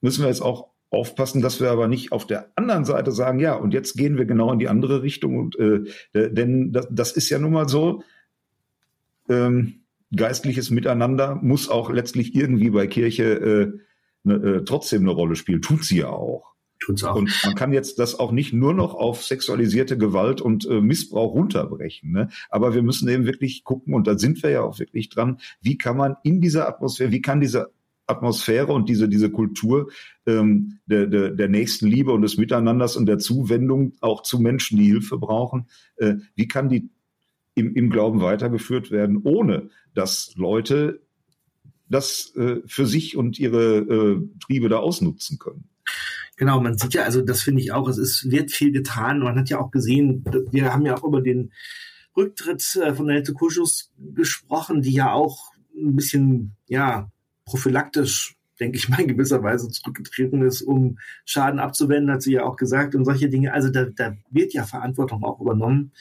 müssen 0.00 0.22
wir 0.22 0.28
jetzt 0.28 0.42
auch 0.42 0.68
aufpassen, 0.90 1.40
dass 1.40 1.60
wir 1.60 1.70
aber 1.70 1.88
nicht 1.88 2.12
auf 2.12 2.26
der 2.26 2.50
anderen 2.54 2.84
Seite 2.84 3.12
sagen, 3.12 3.40
ja, 3.40 3.54
und 3.54 3.72
jetzt 3.72 3.96
gehen 3.96 4.18
wir 4.18 4.26
genau 4.26 4.52
in 4.52 4.58
die 4.58 4.68
andere 4.68 5.02
Richtung. 5.02 5.38
Und, 5.38 5.58
äh, 5.58 5.84
denn 6.12 6.72
das, 6.72 6.86
das 6.90 7.12
ist 7.12 7.30
ja 7.30 7.38
nun 7.38 7.52
mal 7.52 7.68
so, 7.68 8.04
ähm, 9.28 9.80
geistliches 10.14 10.70
Miteinander 10.70 11.36
muss 11.36 11.68
auch 11.68 11.90
letztlich 11.90 12.34
irgendwie 12.34 12.70
bei 12.70 12.86
Kirche 12.86 13.24
äh, 13.24 13.78
ne, 14.24 14.34
äh, 14.34 14.64
trotzdem 14.64 15.02
eine 15.02 15.12
Rolle 15.12 15.36
spielen. 15.36 15.62
Tut 15.62 15.84
sie 15.84 15.98
ja 15.98 16.08
auch. 16.08 16.52
Tut's 16.82 17.04
auch. 17.04 17.14
Und 17.14 17.30
man 17.44 17.54
kann 17.54 17.72
jetzt 17.72 17.98
das 17.98 18.18
auch 18.18 18.32
nicht 18.32 18.52
nur 18.52 18.74
noch 18.74 18.94
auf 18.94 19.24
sexualisierte 19.24 19.96
Gewalt 19.96 20.40
und 20.40 20.66
äh, 20.66 20.80
Missbrauch 20.80 21.32
runterbrechen. 21.32 22.10
Ne? 22.10 22.28
Aber 22.50 22.74
wir 22.74 22.82
müssen 22.82 23.08
eben 23.08 23.24
wirklich 23.24 23.62
gucken, 23.62 23.94
und 23.94 24.06
da 24.06 24.18
sind 24.18 24.42
wir 24.42 24.50
ja 24.50 24.62
auch 24.62 24.78
wirklich 24.78 25.08
dran, 25.08 25.38
wie 25.60 25.78
kann 25.78 25.96
man 25.96 26.16
in 26.24 26.40
dieser 26.40 26.68
Atmosphäre, 26.68 27.12
wie 27.12 27.22
kann 27.22 27.40
diese 27.40 27.70
Atmosphäre 28.06 28.72
und 28.72 28.88
diese, 28.88 29.08
diese 29.08 29.30
Kultur 29.30 29.90
ähm, 30.26 30.78
der, 30.86 31.06
der, 31.06 31.30
der 31.30 31.48
nächsten 31.48 31.86
Liebe 31.86 32.12
und 32.12 32.22
des 32.22 32.36
Miteinanders 32.36 32.96
und 32.96 33.06
der 33.06 33.18
Zuwendung 33.18 33.92
auch 34.00 34.22
zu 34.22 34.40
Menschen, 34.40 34.76
die 34.76 34.86
Hilfe 34.86 35.18
brauchen, 35.18 35.66
äh, 35.96 36.14
wie 36.34 36.48
kann 36.48 36.68
die 36.68 36.90
im, 37.54 37.74
im 37.74 37.90
Glauben 37.90 38.20
weitergeführt 38.20 38.90
werden, 38.90 39.20
ohne 39.22 39.68
dass 39.94 40.34
Leute 40.36 41.01
das 41.92 42.34
äh, 42.36 42.56
für 42.66 42.86
sich 42.86 43.16
und 43.16 43.38
ihre 43.38 43.78
äh, 43.78 44.28
Triebe 44.44 44.68
da 44.68 44.78
ausnutzen 44.78 45.38
können. 45.38 45.68
Genau, 46.36 46.60
man 46.60 46.76
sieht 46.76 46.94
ja, 46.94 47.04
also 47.04 47.20
das 47.20 47.42
finde 47.42 47.60
ich 47.60 47.72
auch, 47.72 47.88
es 47.88 47.98
ist, 47.98 48.30
wird 48.30 48.50
viel 48.50 48.72
getan. 48.72 49.20
Man 49.20 49.38
hat 49.38 49.50
ja 49.50 49.60
auch 49.60 49.70
gesehen, 49.70 50.24
wir 50.50 50.72
haben 50.72 50.86
ja 50.86 50.96
auch 50.96 51.04
über 51.04 51.20
den 51.20 51.52
Rücktritt 52.16 52.76
äh, 52.76 52.94
von 52.94 53.08
Annette 53.08 53.32
Kuschus 53.32 53.92
gesprochen, 54.14 54.82
die 54.82 54.92
ja 54.92 55.12
auch 55.12 55.52
ein 55.76 55.96
bisschen, 55.96 56.56
ja, 56.66 57.10
prophylaktisch, 57.44 58.36
denke 58.60 58.78
ich 58.78 58.88
mal, 58.88 59.00
in 59.00 59.08
gewisser 59.08 59.42
Weise 59.42 59.68
zurückgetreten 59.68 60.42
ist, 60.42 60.62
um 60.62 60.98
Schaden 61.24 61.60
abzuwenden, 61.60 62.12
hat 62.12 62.22
sie 62.22 62.32
ja 62.32 62.44
auch 62.44 62.56
gesagt 62.56 62.94
und 62.94 63.04
solche 63.04 63.28
Dinge. 63.28 63.52
Also 63.52 63.70
da, 63.70 63.84
da 63.84 64.14
wird 64.30 64.52
ja 64.52 64.64
Verantwortung 64.64 65.24
auch 65.24 65.40
übernommen 65.40 65.92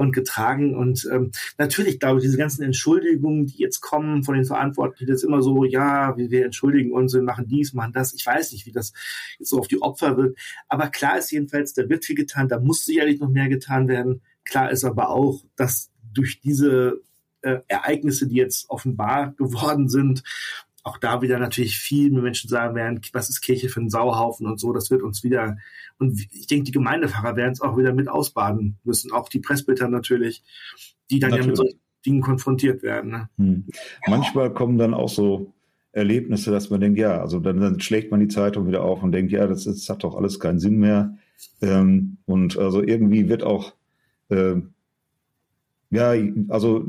und 0.00 0.12
getragen. 0.12 0.74
Und 0.74 1.06
ähm, 1.12 1.30
natürlich, 1.58 2.00
glaube 2.00 2.18
ich, 2.18 2.24
diese 2.24 2.38
ganzen 2.38 2.62
Entschuldigungen, 2.62 3.44
die 3.44 3.58
jetzt 3.58 3.82
kommen 3.82 4.24
von 4.24 4.34
den 4.34 4.46
Verantwortlichen, 4.46 5.06
das 5.06 5.18
ist 5.18 5.28
immer 5.28 5.42
so, 5.42 5.64
ja, 5.64 6.16
wir, 6.16 6.30
wir 6.30 6.46
entschuldigen 6.46 6.92
uns, 6.92 7.12
wir 7.12 7.20
machen 7.20 7.46
dies, 7.46 7.74
machen 7.74 7.92
das. 7.92 8.14
Ich 8.14 8.24
weiß 8.24 8.52
nicht, 8.52 8.64
wie 8.64 8.72
das 8.72 8.94
jetzt 9.38 9.50
so 9.50 9.58
auf 9.58 9.68
die 9.68 9.82
Opfer 9.82 10.16
wird. 10.16 10.38
Aber 10.68 10.88
klar 10.88 11.18
ist 11.18 11.30
jedenfalls, 11.30 11.74
da 11.74 11.86
wird 11.90 12.06
viel 12.06 12.16
getan, 12.16 12.48
da 12.48 12.58
muss 12.58 12.86
sicherlich 12.86 13.20
noch 13.20 13.28
mehr 13.28 13.50
getan 13.50 13.88
werden. 13.88 14.22
Klar 14.46 14.70
ist 14.70 14.84
aber 14.84 15.10
auch, 15.10 15.44
dass 15.54 15.90
durch 16.14 16.40
diese 16.40 17.02
äh, 17.42 17.58
Ereignisse, 17.68 18.26
die 18.26 18.36
jetzt 18.36 18.70
offenbar 18.70 19.34
geworden 19.36 19.90
sind 19.90 20.22
auch 20.82 20.98
da 20.98 21.22
wieder 21.22 21.38
natürlich 21.38 21.76
viel 21.76 22.10
mehr 22.10 22.22
Menschen 22.22 22.48
sagen 22.48 22.74
werden, 22.74 23.00
was 23.12 23.28
ist 23.28 23.42
Kirche 23.42 23.68
für 23.68 23.80
ein 23.80 23.90
Sauhaufen 23.90 24.46
und 24.46 24.58
so, 24.58 24.72
das 24.72 24.90
wird 24.90 25.02
uns 25.02 25.22
wieder, 25.22 25.58
und 25.98 26.18
ich 26.32 26.46
denke, 26.46 26.64
die 26.64 26.72
Gemeindepfarrer 26.72 27.36
werden 27.36 27.52
es 27.52 27.60
auch 27.60 27.76
wieder 27.76 27.92
mit 27.92 28.08
ausbaden 28.08 28.78
müssen, 28.84 29.12
auch 29.12 29.28
die 29.28 29.40
Presbyter 29.40 29.88
natürlich, 29.88 30.42
die 31.10 31.18
dann 31.18 31.30
natürlich. 31.30 31.44
ja 31.44 31.50
mit 31.50 31.56
solchen 31.56 31.80
Dingen 32.06 32.22
konfrontiert 32.22 32.82
werden. 32.82 33.10
Ne? 33.10 33.28
Hm. 33.36 33.66
Manchmal 34.06 34.52
kommen 34.52 34.78
dann 34.78 34.94
auch 34.94 35.08
so 35.08 35.52
Erlebnisse, 35.92 36.50
dass 36.50 36.70
man 36.70 36.80
denkt, 36.80 36.98
ja, 36.98 37.20
also 37.20 37.40
dann, 37.40 37.60
dann 37.60 37.80
schlägt 37.80 38.10
man 38.10 38.20
die 38.20 38.28
Zeitung 38.28 38.66
wieder 38.66 38.82
auf 38.82 39.02
und 39.02 39.12
denkt, 39.12 39.32
ja, 39.32 39.46
das, 39.46 39.64
das 39.64 39.88
hat 39.88 40.04
doch 40.04 40.14
alles 40.14 40.38
keinen 40.38 40.60
Sinn 40.60 40.78
mehr. 40.78 41.16
Ähm, 41.60 42.18
und 42.26 42.56
also 42.58 42.82
irgendwie 42.82 43.28
wird 43.28 43.42
auch, 43.42 43.74
äh, 44.28 44.56
ja, 45.90 46.14
also 46.48 46.86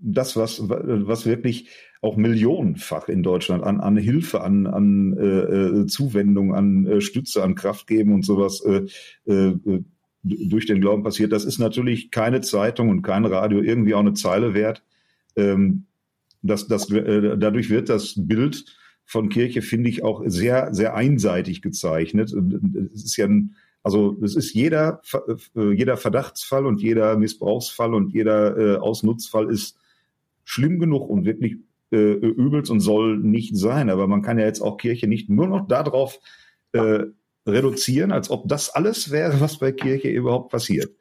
das, 0.00 0.36
was, 0.36 0.68
was 0.68 1.26
wirklich 1.26 1.68
auch 2.04 2.16
millionenfach 2.16 3.08
in 3.08 3.22
Deutschland 3.22 3.64
an, 3.64 3.80
an 3.80 3.96
Hilfe, 3.96 4.42
an, 4.42 4.66
an 4.66 5.16
äh, 5.16 5.24
äh, 5.24 5.86
Zuwendung, 5.86 6.54
an 6.54 6.86
äh, 6.86 7.00
Stütze, 7.00 7.42
an 7.42 7.54
Kraft 7.54 7.86
geben 7.86 8.12
und 8.12 8.24
sowas 8.24 8.60
äh, 8.60 8.86
äh, 9.24 9.54
durch 10.22 10.66
den 10.66 10.82
Glauben 10.82 11.02
passiert. 11.02 11.32
Das 11.32 11.46
ist 11.46 11.58
natürlich 11.58 12.10
keine 12.10 12.42
Zeitung 12.42 12.90
und 12.90 13.02
kein 13.02 13.24
Radio 13.24 13.62
irgendwie 13.62 13.94
auch 13.94 14.00
eine 14.00 14.12
Zeile 14.12 14.52
wert. 14.52 14.82
Ähm, 15.34 15.86
das, 16.42 16.66
das, 16.66 16.90
äh, 16.90 17.38
dadurch 17.38 17.70
wird 17.70 17.88
das 17.88 18.14
Bild 18.16 18.66
von 19.06 19.30
Kirche, 19.30 19.62
finde 19.62 19.88
ich, 19.88 20.04
auch 20.04 20.22
sehr, 20.26 20.74
sehr 20.74 20.94
einseitig 20.94 21.62
gezeichnet. 21.62 22.34
Es 22.94 23.04
ist 23.04 23.16
ja 23.16 23.26
ein, 23.26 23.54
also 23.82 24.18
es 24.22 24.36
ist 24.36 24.52
jeder, 24.52 25.00
äh, 25.56 25.72
jeder 25.72 25.96
Verdachtsfall 25.96 26.66
und 26.66 26.82
jeder 26.82 27.16
Missbrauchsfall 27.16 27.94
und 27.94 28.12
jeder 28.12 28.56
äh, 28.58 28.76
Ausnutzfall 28.76 29.50
ist 29.50 29.78
schlimm 30.44 30.78
genug 30.78 31.08
und 31.08 31.24
wirklich 31.24 31.56
äh, 31.94 32.26
übelst 32.26 32.70
und 32.70 32.80
soll 32.80 33.18
nicht 33.18 33.56
sein. 33.56 33.90
Aber 33.90 34.06
man 34.06 34.22
kann 34.22 34.38
ja 34.38 34.46
jetzt 34.46 34.60
auch 34.60 34.76
Kirche 34.76 35.06
nicht 35.06 35.30
nur 35.30 35.46
noch 35.46 35.66
darauf 35.68 36.18
äh, 36.72 37.04
reduzieren, 37.46 38.12
als 38.12 38.30
ob 38.30 38.48
das 38.48 38.70
alles 38.70 39.10
wäre, 39.10 39.40
was 39.40 39.58
bei 39.58 39.72
Kirche 39.72 40.08
überhaupt 40.08 40.50
passiert. 40.50 40.92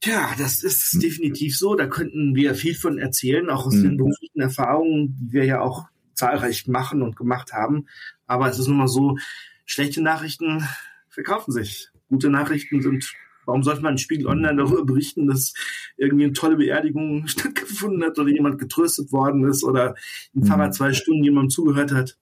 Tja, 0.00 0.30
das 0.38 0.62
ist 0.62 0.92
hm. 0.92 1.00
definitiv 1.00 1.56
so. 1.56 1.74
Da 1.74 1.86
könnten 1.86 2.34
wir 2.34 2.54
viel 2.54 2.74
von 2.74 2.98
erzählen, 2.98 3.48
auch 3.50 3.66
aus 3.66 3.74
hm. 3.74 3.82
den 3.82 3.96
beruflichen 3.96 4.40
Erfahrungen, 4.40 5.16
die 5.18 5.32
wir 5.32 5.44
ja 5.44 5.60
auch 5.60 5.86
zahlreich 6.14 6.66
machen 6.66 7.02
und 7.02 7.16
gemacht 7.16 7.52
haben. 7.52 7.86
Aber 8.26 8.48
es 8.48 8.58
ist 8.58 8.68
nun 8.68 8.78
mal 8.78 8.88
so, 8.88 9.16
schlechte 9.64 10.02
Nachrichten 10.02 10.64
verkaufen 11.08 11.52
sich. 11.52 11.88
Gute 12.08 12.30
Nachrichten 12.30 12.82
sind 12.82 13.12
Warum 13.46 13.62
sollte 13.62 13.82
man 13.82 13.94
in 13.94 13.98
Spiegel 13.98 14.26
Online 14.26 14.56
darüber 14.56 14.84
berichten, 14.84 15.26
dass 15.26 15.54
irgendwie 15.96 16.24
eine 16.24 16.32
tolle 16.34 16.56
Beerdigung 16.56 17.26
stattgefunden 17.26 18.04
hat 18.04 18.18
oder 18.18 18.28
jemand 18.28 18.58
getröstet 18.58 19.12
worden 19.12 19.48
ist 19.48 19.64
oder 19.64 19.94
ein 20.34 20.44
Pfarrer 20.44 20.66
mhm. 20.66 20.72
zwei 20.72 20.92
Stunden 20.92 21.24
jemandem 21.24 21.50
zugehört 21.50 21.92
hat? 21.92 22.18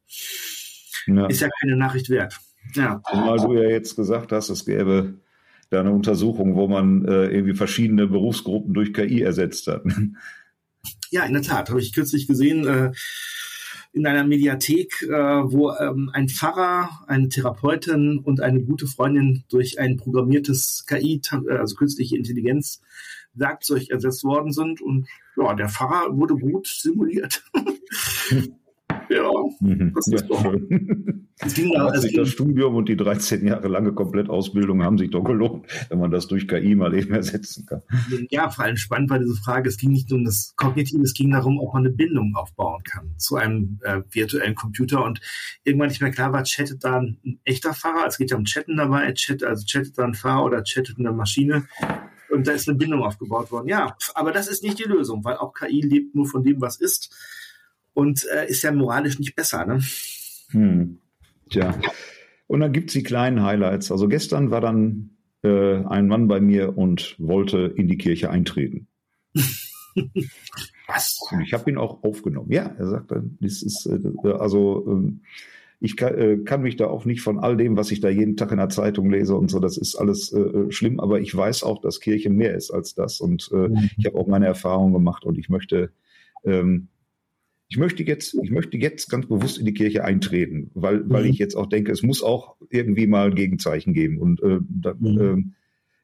Ja. 1.07 1.27
Ist 1.27 1.41
ja 1.41 1.49
keine 1.61 1.77
Nachricht 1.77 2.09
wert. 2.11 2.39
Ja. 2.75 3.03
Zumal 3.11 3.39
du 3.39 3.55
ja 3.55 3.69
jetzt 3.69 3.97
gesagt 3.97 4.33
hast, 4.33 4.49
es 4.49 4.65
gäbe 4.65 5.15
da 5.71 5.81
eine 5.81 5.93
Untersuchung, 5.93 6.55
wo 6.55 6.69
man 6.69 7.05
äh, 7.05 7.27
irgendwie 7.27 7.55
verschiedene 7.55 8.07
Berufsgruppen 8.07 8.75
durch 8.75 8.93
KI 8.93 9.23
ersetzt 9.23 9.67
hat. 9.67 9.85
Ja, 11.11 11.25
in 11.25 11.33
der 11.33 11.43
Tat, 11.43 11.71
habe 11.71 11.81
ich 11.81 11.95
kürzlich 11.95 12.27
gesehen. 12.27 12.67
Äh, 12.67 12.93
in 13.95 14.07
einer 14.07 14.25
Mediathek, 14.25 15.03
äh, 15.03 15.09
wo 15.09 15.71
ähm, 15.73 16.11
ein 16.13 16.29
Pfarrer, 16.29 16.91
eine 17.07 17.29
Therapeutin 17.29 18.19
und 18.19 18.41
eine 18.41 18.61
gute 18.61 18.89
Freundin 18.89 19.45
durch 19.49 19.79
ein 19.79 19.97
programmiertes 19.97 20.85
KI, 20.87 21.23
äh, 21.31 21.53
also 21.53 21.77
künstliche 21.77 22.17
Intelligenz, 22.17 22.83
Werkzeug 23.35 23.91
ersetzt 23.91 24.25
worden 24.25 24.53
sind. 24.53 24.81
Und 24.81 25.07
ja, 25.37 25.55
der 25.55 25.69
Pfarrer 25.69 26.17
wurde 26.17 26.35
gut 26.35 26.67
simuliert. 26.67 27.45
Ja, 29.09 29.31
mhm. 29.61 29.93
das 29.95 30.09
ist 30.09 30.27
doch. 30.29 30.43
Schön. 30.43 31.25
Es 31.41 31.55
ging 31.55 31.73
da, 31.73 31.93
sich 31.99 32.15
das 32.15 32.29
Studium 32.29 32.77
und 32.77 32.89
die 32.89 32.97
13 32.97 33.47
Jahre 33.47 33.67
lange 33.67 33.93
Komplettausbildung 33.93 34.83
haben 34.85 34.99
sich 34.99 35.11
doch 35.11 35.25
gelohnt, 35.25 35.67
wenn 35.89 35.99
man 35.99 36.11
das 36.11 36.29
durch 36.29 36.47
KI 36.47 36.77
mal 36.77 36.95
eben 36.95 37.13
ersetzen 37.13 37.67
kann. 37.67 37.83
Ja, 38.31 38.51
vor 38.51 38.65
allem 38.65 38.77
spannend 38.77 39.11
war 39.11 39.19
diese 39.19 39.35
Frage, 39.35 39.69
es 39.69 39.77
ging 39.77 39.91
nicht 39.91 40.13
um 40.13 40.25
das 40.25 40.55
Kognitive, 40.57 41.03
es 41.03 41.13
ging 41.13 41.31
darum, 41.33 41.59
ob 41.59 41.75
man 41.75 41.85
eine 41.85 41.95
Bindung 41.95 42.35
aufbauen 42.37 42.83
kann 42.85 43.15
zu 43.19 43.37
einem 43.37 43.81
äh, 43.83 44.03
virtuellen 44.11 44.55
Computer 44.55 45.05
und 45.05 45.21
irgendwann 45.65 45.89
nicht 45.89 46.01
mehr 46.01 46.13
klar 46.13 46.33
war, 46.33 46.45
chattet 46.45 46.85
da 46.85 47.01
ein 47.01 47.41
echter 47.45 47.75
Fahrer, 47.75 48.07
es 48.07 48.17
geht 48.17 48.31
ja 48.31 48.37
um 48.37 48.45
Chatten 48.45 48.77
dabei, 48.77 49.13
chat, 49.13 49.43
also 49.43 49.65
chattet 49.67 49.99
da 49.99 50.05
ein 50.05 50.15
Fahrer 50.15 50.45
oder 50.45 50.63
chattet 50.63 50.99
eine 50.99 51.13
Maschine 51.13 51.67
und 52.31 52.47
da 52.47 52.53
ist 52.53 52.69
eine 52.69 52.79
Bindung 52.79 53.03
aufgebaut 53.03 53.51
worden. 53.51 53.69
Ja, 53.69 53.97
aber 54.15 54.33
das 54.33 54.49
ist 54.49 54.63
nicht 54.63 54.79
die 54.79 54.89
Lösung, 54.89 55.25
weil 55.25 55.37
auch 55.37 55.53
KI 55.53 55.81
lebt 55.81 56.15
nur 56.15 56.27
von 56.27 56.45
dem, 56.45 56.61
was 56.61 56.77
ist 56.77 57.15
und 57.95 58.27
äh, 58.35 58.49
ist 58.49 58.63
ja 58.63 58.73
moralisch 58.73 59.19
nicht 59.19 59.35
besser. 59.35 59.65
Ne? 59.65 59.81
Hm. 60.51 60.99
Tja. 61.51 61.75
Und 62.47 62.61
dann 62.61 62.73
gibt's 62.73 62.93
die 62.93 63.03
kleinen 63.03 63.43
Highlights. 63.43 63.91
Also 63.91 64.09
gestern 64.09 64.51
war 64.51 64.61
dann 64.61 65.11
äh, 65.43 65.85
ein 65.85 66.09
Mann 66.09 66.29
bei 66.29 66.41
mir 66.41 66.77
und 66.77 67.17
wollte 67.19 67.73
in 67.77 67.89
die 67.89 67.97
Kirche 67.97 68.31
eintreten. 68.31 68.89
Was? 70.87 71.19
Und 71.31 71.41
ich 71.41 71.53
habe 71.53 71.71
ihn 71.71 71.79
auch 71.79 72.03
aufgenommen. 72.03 72.51
Ja, 72.51 72.75
er 72.79 72.89
sagte, 72.89 73.25
das 73.41 73.63
ist 73.63 73.87
äh, 73.87 74.29
also 74.33 74.85
ähm, 74.89 75.23
ich 75.81 75.97
kann, 75.97 76.15
äh, 76.19 76.37
kann, 76.39 76.63
mich 76.63 76.77
da 76.77 76.87
auch 76.87 77.05
nicht 77.05 77.21
von 77.21 77.39
all 77.39 77.57
dem, 77.57 77.77
was 77.77 77.91
ich 77.91 78.01
da 78.01 78.09
jeden 78.09 78.37
Tag 78.37 78.51
in 78.53 78.59
der 78.59 78.71
Zeitung 78.71 79.11
lese 79.11 79.37
und 79.37 79.51
so, 79.51 79.61
das 79.61 79.77
ist 79.77 79.97
alles 79.97 80.33
äh, 80.33 80.41
äh 80.41 80.73
schlimm, 80.73 80.99
aber 80.99 81.21
ich 81.21 81.35
weiß 81.35 81.63
auch, 81.63 81.81
dass 81.81 82.01
Kirche 82.01 82.31
mehr 82.31 82.55
ist 82.55 82.71
als 82.71 82.95
das 82.95 83.21
und 83.21 83.51
äh, 83.53 83.69
mhm. 83.69 83.91
ich 83.99 84.07
habe 84.07 84.19
auch 84.19 84.27
meine 84.27 84.47
Erfahrungen 84.47 84.95
gemacht 84.95 85.25
und 85.25 85.39
ich 85.39 85.49
möchte 85.49 85.91
ähm, 86.45 86.89
ich 87.75 87.79
möchte 87.79 88.05
jetzt, 88.05 88.35
ich 88.41 88.53
möchte 88.53 88.77
jetzt 88.77 89.11
ganz 89.11 89.27
bewusst 89.27 89.59
in 89.59 89.67
die 89.67 89.75
Kirche 89.75 90.05
eintreten, 90.05 90.71
weil, 90.75 91.11
weil 91.11 91.25
mhm. 91.25 91.31
ich 91.31 91.39
jetzt 91.39 91.57
auch 91.57 91.67
denke, 91.67 91.91
es 91.91 92.05
muss 92.05 92.23
auch 92.23 92.55
irgendwie 92.71 93.09
mal 93.09 93.35
Gegenzeichen 93.35 93.95
geben. 93.95 94.19
Und 94.19 94.41
äh, 94.45 94.61
da, 94.69 94.95
mhm. 94.97 95.55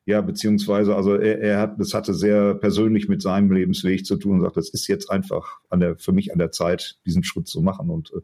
äh, 0.05 0.11
ja, 0.11 0.21
beziehungsweise, 0.21 0.97
also 0.97 1.15
er, 1.15 1.41
er 1.41 1.61
hat, 1.61 1.79
das 1.79 1.95
hatte 1.95 2.13
sehr 2.13 2.55
persönlich 2.55 3.09
mit 3.09 3.23
seinem 3.23 3.53
Lebensweg 3.53 4.05
zu 4.05 4.17
tun 4.17 4.33
und 4.33 4.41
sagt, 4.41 4.57
es 4.57 4.71
ist 4.71 4.89
jetzt 4.89 5.13
einfach 5.13 5.61
an 5.69 5.79
der, 5.79 5.97
für 5.97 6.11
mich 6.11 6.33
an 6.33 6.41
der 6.41 6.51
Zeit, 6.51 6.99
diesen 7.07 7.23
Schritt 7.23 7.47
zu 7.47 7.63
machen. 7.63 7.89
Und 7.89 8.11
äh, 8.15 8.21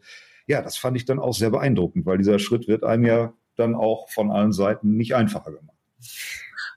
ja, 0.49 0.61
das 0.61 0.77
fand 0.77 0.97
ich 0.97 1.05
dann 1.05 1.21
auch 1.21 1.35
sehr 1.35 1.51
beeindruckend, 1.51 2.05
weil 2.05 2.19
dieser 2.19 2.41
Schritt 2.41 2.67
wird 2.67 2.83
einem 2.83 3.05
ja 3.05 3.33
dann 3.55 3.77
auch 3.77 4.11
von 4.11 4.33
allen 4.33 4.51
Seiten 4.51 4.97
nicht 4.97 5.15
einfacher 5.15 5.53
gemacht. 5.53 5.77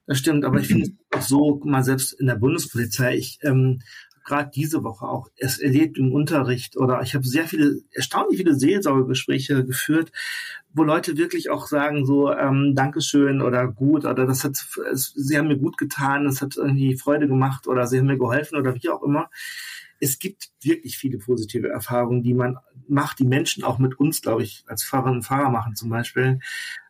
Das 0.05 0.19
stimmt, 0.19 0.45
aber 0.45 0.59
ich 0.59 0.67
finde 0.67 0.85
es 0.85 1.17
auch 1.17 1.21
so, 1.21 1.61
mal 1.63 1.83
selbst 1.83 2.13
in 2.13 2.27
der 2.27 2.35
Bundespolizei, 2.35 3.15
ich 3.15 3.39
ähm, 3.41 3.81
gerade 4.23 4.51
diese 4.53 4.83
Woche 4.83 5.07
auch 5.07 5.29
es 5.37 5.59
erlebt 5.59 5.97
im 5.97 6.11
Unterricht 6.11 6.77
oder 6.77 7.01
ich 7.01 7.15
habe 7.15 7.25
sehr 7.25 7.45
viele, 7.45 7.81
erstaunlich 7.91 8.37
viele 8.37 8.55
Seelsorgegespräche 8.55 9.65
geführt, 9.65 10.11
wo 10.73 10.83
Leute 10.83 11.17
wirklich 11.17 11.49
auch 11.49 11.67
sagen 11.67 12.05
so 12.05 12.31
ähm, 12.31 12.73
Dankeschön 12.75 13.41
oder 13.41 13.67
gut 13.67 14.05
oder 14.05 14.25
das 14.25 14.43
hat, 14.43 14.63
es, 14.91 15.13
sie 15.15 15.37
haben 15.37 15.47
mir 15.47 15.57
gut 15.57 15.77
getan, 15.77 16.25
es 16.25 16.41
hat 16.41 16.57
irgendwie 16.57 16.97
Freude 16.97 17.27
gemacht 17.27 17.67
oder 17.67 17.87
sie 17.87 17.99
haben 17.99 18.07
mir 18.07 18.17
geholfen 18.17 18.57
oder 18.57 18.75
wie 18.75 18.89
auch 18.89 19.03
immer. 19.03 19.29
Es 19.99 20.19
gibt 20.19 20.49
wirklich 20.61 20.97
viele 20.97 21.17
positive 21.17 21.69
Erfahrungen, 21.69 22.23
die 22.23 22.33
man 22.33 22.57
macht, 22.87 23.19
die 23.19 23.25
Menschen 23.25 23.63
auch 23.63 23.79
mit 23.79 23.99
uns, 23.99 24.21
glaube 24.21 24.43
ich, 24.43 24.63
als 24.67 24.83
Fahrerinnen 24.83 25.17
und 25.17 25.23
Fahrer 25.23 25.49
machen 25.49 25.75
zum 25.75 25.89
Beispiel. 25.89 26.39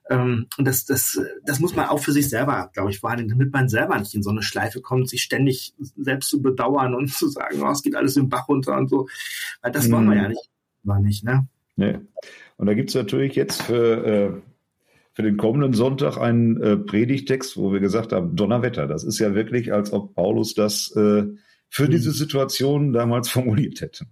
Ähm, 0.10 0.48
und 0.58 0.66
das, 0.66 0.86
das, 0.86 1.22
das 1.46 1.60
muss 1.60 1.76
man 1.76 1.88
auch 1.88 2.00
für 2.00 2.12
sich 2.12 2.30
selber, 2.30 2.72
glaube 2.74 2.90
ich, 2.90 3.04
wahrnehmen, 3.04 3.30
damit 3.30 3.54
man 3.54 3.70
selber 3.70 3.98
nicht 4.00 4.16
in 4.16 4.24
so 4.24 4.32
eine 4.32 4.42
Schleife 4.42 4.82
kommt, 4.82 5.08
sich 5.08 5.22
ständig 5.22 5.76
selbst 5.96 6.30
zu 6.30 6.42
bedauern 6.42 6.96
und 6.96 7.10
zu 7.14 7.28
sagen, 7.30 7.62
oh, 7.62 7.70
es 7.70 7.84
geht 7.84 7.96
alles 7.96 8.18
im 8.18 8.30
Bach 8.30 8.48
runter 8.50 8.76
und 8.76 8.90
so. 8.90 9.08
Weil 9.62 9.72
das 9.72 9.88
mhm. 9.88 9.94
wollen 9.94 10.10
wir 10.10 10.18
ja 10.18 10.30
nicht. 10.30 10.50
War 10.84 11.00
nicht, 11.00 11.24
ne? 11.24 11.48
Nee. 11.76 12.00
Und 12.58 12.66
da 12.66 12.74
gibt 12.74 12.90
es 12.90 12.96
natürlich 12.96 13.36
jetzt 13.36 13.62
für, 13.62 14.06
äh, 14.06 14.32
für 15.14 15.22
den 15.22 15.38
kommenden 15.38 15.74
Sonntag 15.74 16.18
einen 16.18 16.62
äh, 16.62 16.78
Predigtext, 16.78 17.56
wo 17.56 17.72
wir 17.72 17.80
gesagt 17.80 18.12
haben, 18.12 18.36
Donnerwetter. 18.36 18.88
Das 18.88 19.04
ist 19.04 19.20
ja 19.20 19.36
wirklich, 19.36 19.72
als 19.72 19.94
ob 19.94 20.16
Paulus 20.16 20.56
das 20.56 20.92
äh, 20.96 21.26
für 21.70 21.86
mhm. 21.86 21.92
diese 21.92 22.12
Situation 22.12 22.94
damals 22.94 23.30
formuliert 23.30 23.82
hätte. 23.82 24.06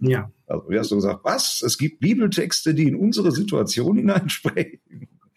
Ja. 0.00 0.30
Also, 0.46 0.70
wie 0.70 0.78
hast 0.78 0.90
du 0.90 0.96
gesagt, 0.96 1.20
was? 1.24 1.62
Es 1.62 1.78
gibt 1.78 2.00
Bibeltexte, 2.00 2.74
die 2.74 2.88
in 2.88 2.96
unsere 2.96 3.30
Situation 3.30 3.96
hineinsprechen. 3.98 4.80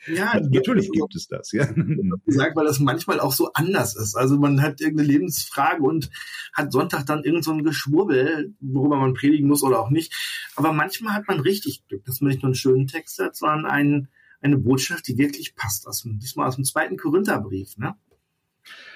Ja, 0.07 0.31
also 0.31 0.49
natürlich 0.49 0.89
gibt 0.91 1.15
es 1.15 1.27
das, 1.27 1.51
ja. 1.51 1.65
Gesagt, 2.25 2.55
weil 2.55 2.65
das 2.65 2.79
manchmal 2.79 3.19
auch 3.19 3.33
so 3.33 3.51
anders 3.53 3.95
ist. 3.95 4.15
Also 4.15 4.37
man 4.37 4.61
hat 4.61 4.79
irgendeine 4.79 5.09
Lebensfrage 5.09 5.83
und 5.83 6.09
hat 6.53 6.71
Sonntag 6.71 7.05
dann 7.05 7.23
irgend 7.23 7.43
so 7.43 7.51
ein 7.51 7.63
Geschwurbel, 7.63 8.53
worüber 8.59 8.97
man 8.97 9.13
predigen 9.13 9.47
muss 9.47 9.63
oder 9.63 9.79
auch 9.79 9.89
nicht. 9.89 10.13
Aber 10.55 10.71
manchmal 10.71 11.13
hat 11.13 11.27
man 11.27 11.39
richtig 11.39 11.85
Glück, 11.87 12.05
dass 12.05 12.21
man 12.21 12.29
nicht 12.29 12.41
nur 12.41 12.49
einen 12.49 12.55
schönen 12.55 12.87
Text 12.87 13.19
hat, 13.19 13.35
sondern 13.35 13.65
einen, 13.65 14.07
eine 14.41 14.57
Botschaft, 14.57 15.07
die 15.07 15.17
wirklich 15.17 15.55
passt. 15.55 15.87
Aus 15.87 16.03
diesmal 16.05 16.47
aus 16.47 16.55
dem 16.55 16.63
zweiten 16.63 16.97
Korintherbrief, 16.97 17.77
ne? 17.77 17.95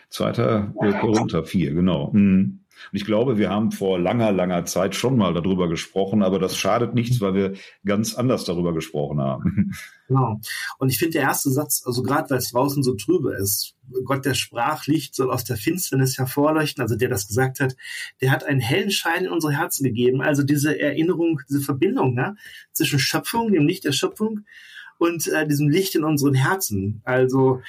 Zweiter 0.10 0.74
äh, 0.82 0.92
Korinther 1.00 1.44
4, 1.44 1.74
genau. 1.74 2.12
Mhm. 2.12 2.61
Und 2.92 2.98
ich 2.98 3.06
glaube, 3.06 3.38
wir 3.38 3.50
haben 3.50 3.72
vor 3.72 4.00
langer, 4.00 4.32
langer 4.32 4.66
Zeit 4.66 4.96
schon 4.96 5.18
mal 5.18 5.34
darüber 5.34 5.70
gesprochen, 5.70 6.24
aber 6.24 6.40
das 6.40 6.58
schadet 6.58 6.94
nichts, 6.94 7.22
weil 7.22 7.34
wir 7.34 7.54
ganz 7.86 8.16
anders 8.16 8.46
darüber 8.46 8.74
gesprochen 8.74 9.22
haben. 9.22 9.74
Genau. 10.08 10.42
Und 10.78 10.90
ich 10.90 10.98
finde 10.98 11.14
der 11.14 11.22
erste 11.22 11.50
Satz, 11.52 11.84
also 11.86 12.04
gerade 12.04 12.30
weil 12.30 12.40
es 12.40 12.52
draußen 12.52 12.84
so 12.84 12.96
trübe 12.96 13.34
ist, 13.34 13.76
Gott, 14.04 14.26
der 14.26 14.34
sprach, 14.34 14.86
Licht 14.88 15.16
soll 15.16 15.32
aus 15.32 15.46
der 15.46 15.56
Finsternis 15.56 16.18
hervorleuchten, 16.18 16.82
also 16.82 16.96
der 16.96 17.08
das 17.08 17.28
gesagt 17.28 17.60
hat, 17.62 17.76
der 18.20 18.32
hat 18.32 18.44
einen 18.44 18.60
hellen 18.60 18.92
Schein 18.92 19.26
in 19.26 19.32
unsere 19.32 19.54
Herzen 19.54 19.84
gegeben. 19.86 20.22
Also 20.22 20.44
diese 20.44 20.78
Erinnerung, 20.78 21.40
diese 21.48 21.62
Verbindung 21.62 22.14
ne, 22.14 22.36
zwischen 22.74 23.00
Schöpfung, 23.00 23.54
dem 23.54 23.68
Licht 23.68 23.86
der 23.86 23.94
Schöpfung 23.94 24.42
und 24.98 25.28
äh, 25.28 25.48
diesem 25.48 25.70
Licht 25.70 25.96
in 25.96 26.04
unseren 26.04 26.36
Herzen. 26.36 27.02
Also 27.06 27.62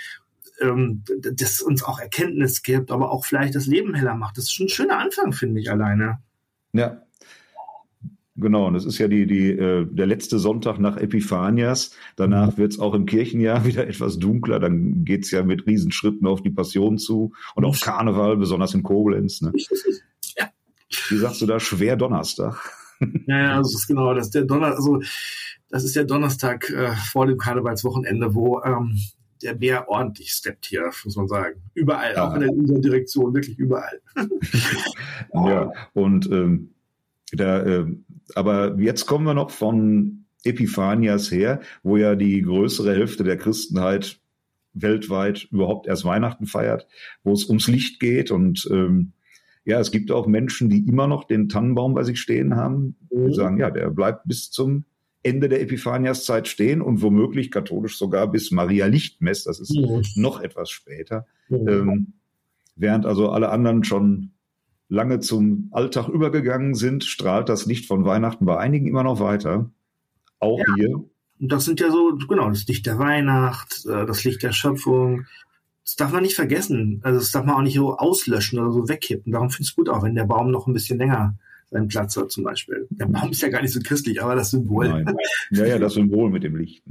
ähm, 0.62 1.04
das 1.20 1.60
uns 1.60 1.82
auch 1.82 1.98
Erkenntnis 1.98 2.62
gibt, 2.62 2.90
aber 2.90 3.10
auch 3.10 3.24
vielleicht 3.24 3.54
das 3.54 3.66
Leben 3.66 3.94
heller 3.94 4.14
macht. 4.14 4.38
Das 4.38 4.44
ist 4.44 4.52
schon 4.52 4.66
ein 4.66 4.70
schöner 4.70 4.98
Anfang, 4.98 5.32
finde 5.32 5.60
ich 5.60 5.70
alleine. 5.70 6.18
Ja. 6.72 7.02
Genau, 8.34 8.66
und 8.66 8.74
das 8.74 8.86
ist 8.86 8.96
ja 8.96 9.08
die, 9.08 9.26
die, 9.26 9.50
äh, 9.50 9.86
der 9.90 10.06
letzte 10.06 10.38
Sonntag 10.38 10.78
nach 10.78 10.96
Epiphanias. 10.96 11.94
Danach 12.16 12.52
mhm. 12.52 12.58
wird 12.58 12.72
es 12.72 12.78
auch 12.78 12.94
im 12.94 13.04
Kirchenjahr 13.04 13.64
wieder 13.66 13.86
etwas 13.86 14.18
dunkler. 14.18 14.58
Dann 14.58 15.04
geht 15.04 15.24
es 15.24 15.30
ja 15.30 15.42
mit 15.42 15.66
Riesenschritten 15.66 16.26
auf 16.26 16.42
die 16.42 16.50
Passion 16.50 16.98
zu 16.98 17.32
und 17.54 17.64
auf 17.64 17.80
Karneval, 17.80 18.36
besonders 18.36 18.74
in 18.74 18.82
Koblenz. 18.82 19.42
Ne? 19.42 19.52
Ja. 20.36 20.48
Wie 21.08 21.16
sagst 21.18 21.42
du 21.42 21.46
da? 21.46 21.60
Schwer 21.60 21.96
Donnerstag. 21.96 22.58
Ja, 23.26 23.36
ja, 23.36 23.58
das 23.58 23.74
ist 23.74 23.88
genau 23.88 24.14
das. 24.14 24.30
Der 24.30 24.44
Donner, 24.44 24.76
also 24.76 25.00
das 25.70 25.82
ist 25.82 25.96
der 25.96 26.04
Donnerstag 26.04 26.70
äh, 26.70 26.92
vor 27.10 27.26
dem 27.26 27.36
Karnevalswochenende, 27.36 28.32
wo 28.32 28.62
ähm, 28.62 28.96
der 29.42 29.54
Bär 29.54 29.88
ordentlich 29.88 30.30
steppt 30.30 30.66
hier, 30.66 30.90
muss 31.04 31.16
man 31.16 31.28
sagen. 31.28 31.60
Überall, 31.74 32.14
ja. 32.14 32.28
auch 32.28 32.34
in 32.34 32.48
unserer 32.48 32.80
Direktion, 32.80 33.34
wirklich 33.34 33.58
überall. 33.58 34.00
ja, 35.34 35.72
und 35.94 36.30
ähm, 36.30 36.70
da, 37.32 37.62
äh, 37.62 37.86
aber 38.34 38.78
jetzt 38.78 39.06
kommen 39.06 39.24
wir 39.24 39.34
noch 39.34 39.50
von 39.50 40.24
Epiphanias 40.44 41.30
her, 41.30 41.60
wo 41.82 41.96
ja 41.96 42.14
die 42.14 42.42
größere 42.42 42.94
Hälfte 42.94 43.24
der 43.24 43.36
Christenheit 43.36 44.18
weltweit 44.74 45.48
überhaupt 45.50 45.86
erst 45.86 46.04
Weihnachten 46.04 46.46
feiert, 46.46 46.86
wo 47.24 47.32
es 47.32 47.46
ums 47.46 47.68
Licht 47.68 48.00
geht 48.00 48.30
und 48.30 48.68
ähm, 48.70 49.12
ja, 49.64 49.78
es 49.78 49.92
gibt 49.92 50.10
auch 50.10 50.26
Menschen, 50.26 50.68
die 50.70 50.86
immer 50.88 51.06
noch 51.06 51.24
den 51.24 51.48
Tannenbaum 51.48 51.94
bei 51.94 52.02
sich 52.02 52.20
stehen 52.20 52.56
haben, 52.56 52.96
die 53.10 53.16
mhm. 53.16 53.32
sagen, 53.32 53.58
ja, 53.58 53.70
der 53.70 53.90
bleibt 53.90 54.26
bis 54.26 54.50
zum 54.50 54.84
Ende 55.22 55.48
der 55.48 55.60
Epiphaniaszeit 55.60 56.48
stehen 56.48 56.82
und 56.82 57.02
womöglich 57.02 57.50
katholisch 57.50 57.96
sogar 57.96 58.26
bis 58.26 58.50
Maria 58.50 58.86
Lichtmess, 58.86 59.44
das 59.44 59.60
ist 59.60 59.74
mhm. 59.74 60.02
noch 60.16 60.40
etwas 60.40 60.70
später, 60.70 61.26
mhm. 61.48 61.68
ähm, 61.68 62.12
während 62.74 63.06
also 63.06 63.30
alle 63.30 63.50
anderen 63.50 63.84
schon 63.84 64.32
lange 64.88 65.20
zum 65.20 65.68
Alltag 65.70 66.08
übergegangen 66.08 66.74
sind, 66.74 67.04
strahlt 67.04 67.48
das 67.48 67.66
Licht 67.66 67.86
von 67.86 68.04
Weihnachten 68.04 68.44
bei 68.44 68.58
einigen 68.58 68.86
immer 68.86 69.02
noch 69.02 69.20
weiter. 69.20 69.70
Auch 70.38 70.58
ja. 70.58 70.74
hier. 70.74 70.96
Und 70.96 71.52
das 71.52 71.64
sind 71.64 71.80
ja 71.80 71.90
so, 71.90 72.18
genau, 72.28 72.48
das 72.50 72.66
Licht 72.66 72.86
der 72.86 72.98
Weihnacht, 72.98 73.86
äh, 73.86 74.06
das 74.06 74.22
Licht 74.24 74.42
der 74.42 74.52
Schöpfung. 74.52 75.26
Das 75.84 75.96
darf 75.96 76.12
man 76.12 76.22
nicht 76.22 76.36
vergessen. 76.36 77.00
Also 77.02 77.18
das 77.18 77.32
darf 77.32 77.44
man 77.44 77.54
auch 77.54 77.62
nicht 77.62 77.74
so 77.74 77.96
auslöschen 77.96 78.58
oder 78.58 78.70
so 78.70 78.88
wegkippen. 78.88 79.32
Darum 79.32 79.50
finde 79.50 79.62
ich 79.62 79.70
es 79.70 79.76
gut, 79.76 79.88
auch 79.88 80.02
wenn 80.02 80.14
der 80.14 80.24
Baum 80.24 80.50
noch 80.50 80.66
ein 80.66 80.72
bisschen 80.72 80.98
länger 80.98 81.36
seinen 81.72 81.88
Platz 81.88 82.16
hat 82.16 82.30
zum 82.30 82.44
Beispiel. 82.44 82.86
Der 82.90 83.06
Baum 83.06 83.30
ist 83.30 83.42
ja 83.42 83.48
gar 83.48 83.62
nicht 83.62 83.72
so 83.72 83.80
christlich, 83.82 84.22
aber 84.22 84.36
das 84.36 84.50
Symbol. 84.50 84.88
Nein. 84.88 85.16
Ja, 85.50 85.66
ja, 85.66 85.78
das 85.78 85.94
Symbol 85.94 86.30
mit 86.30 86.44
dem 86.44 86.56
Licht. 86.56 86.84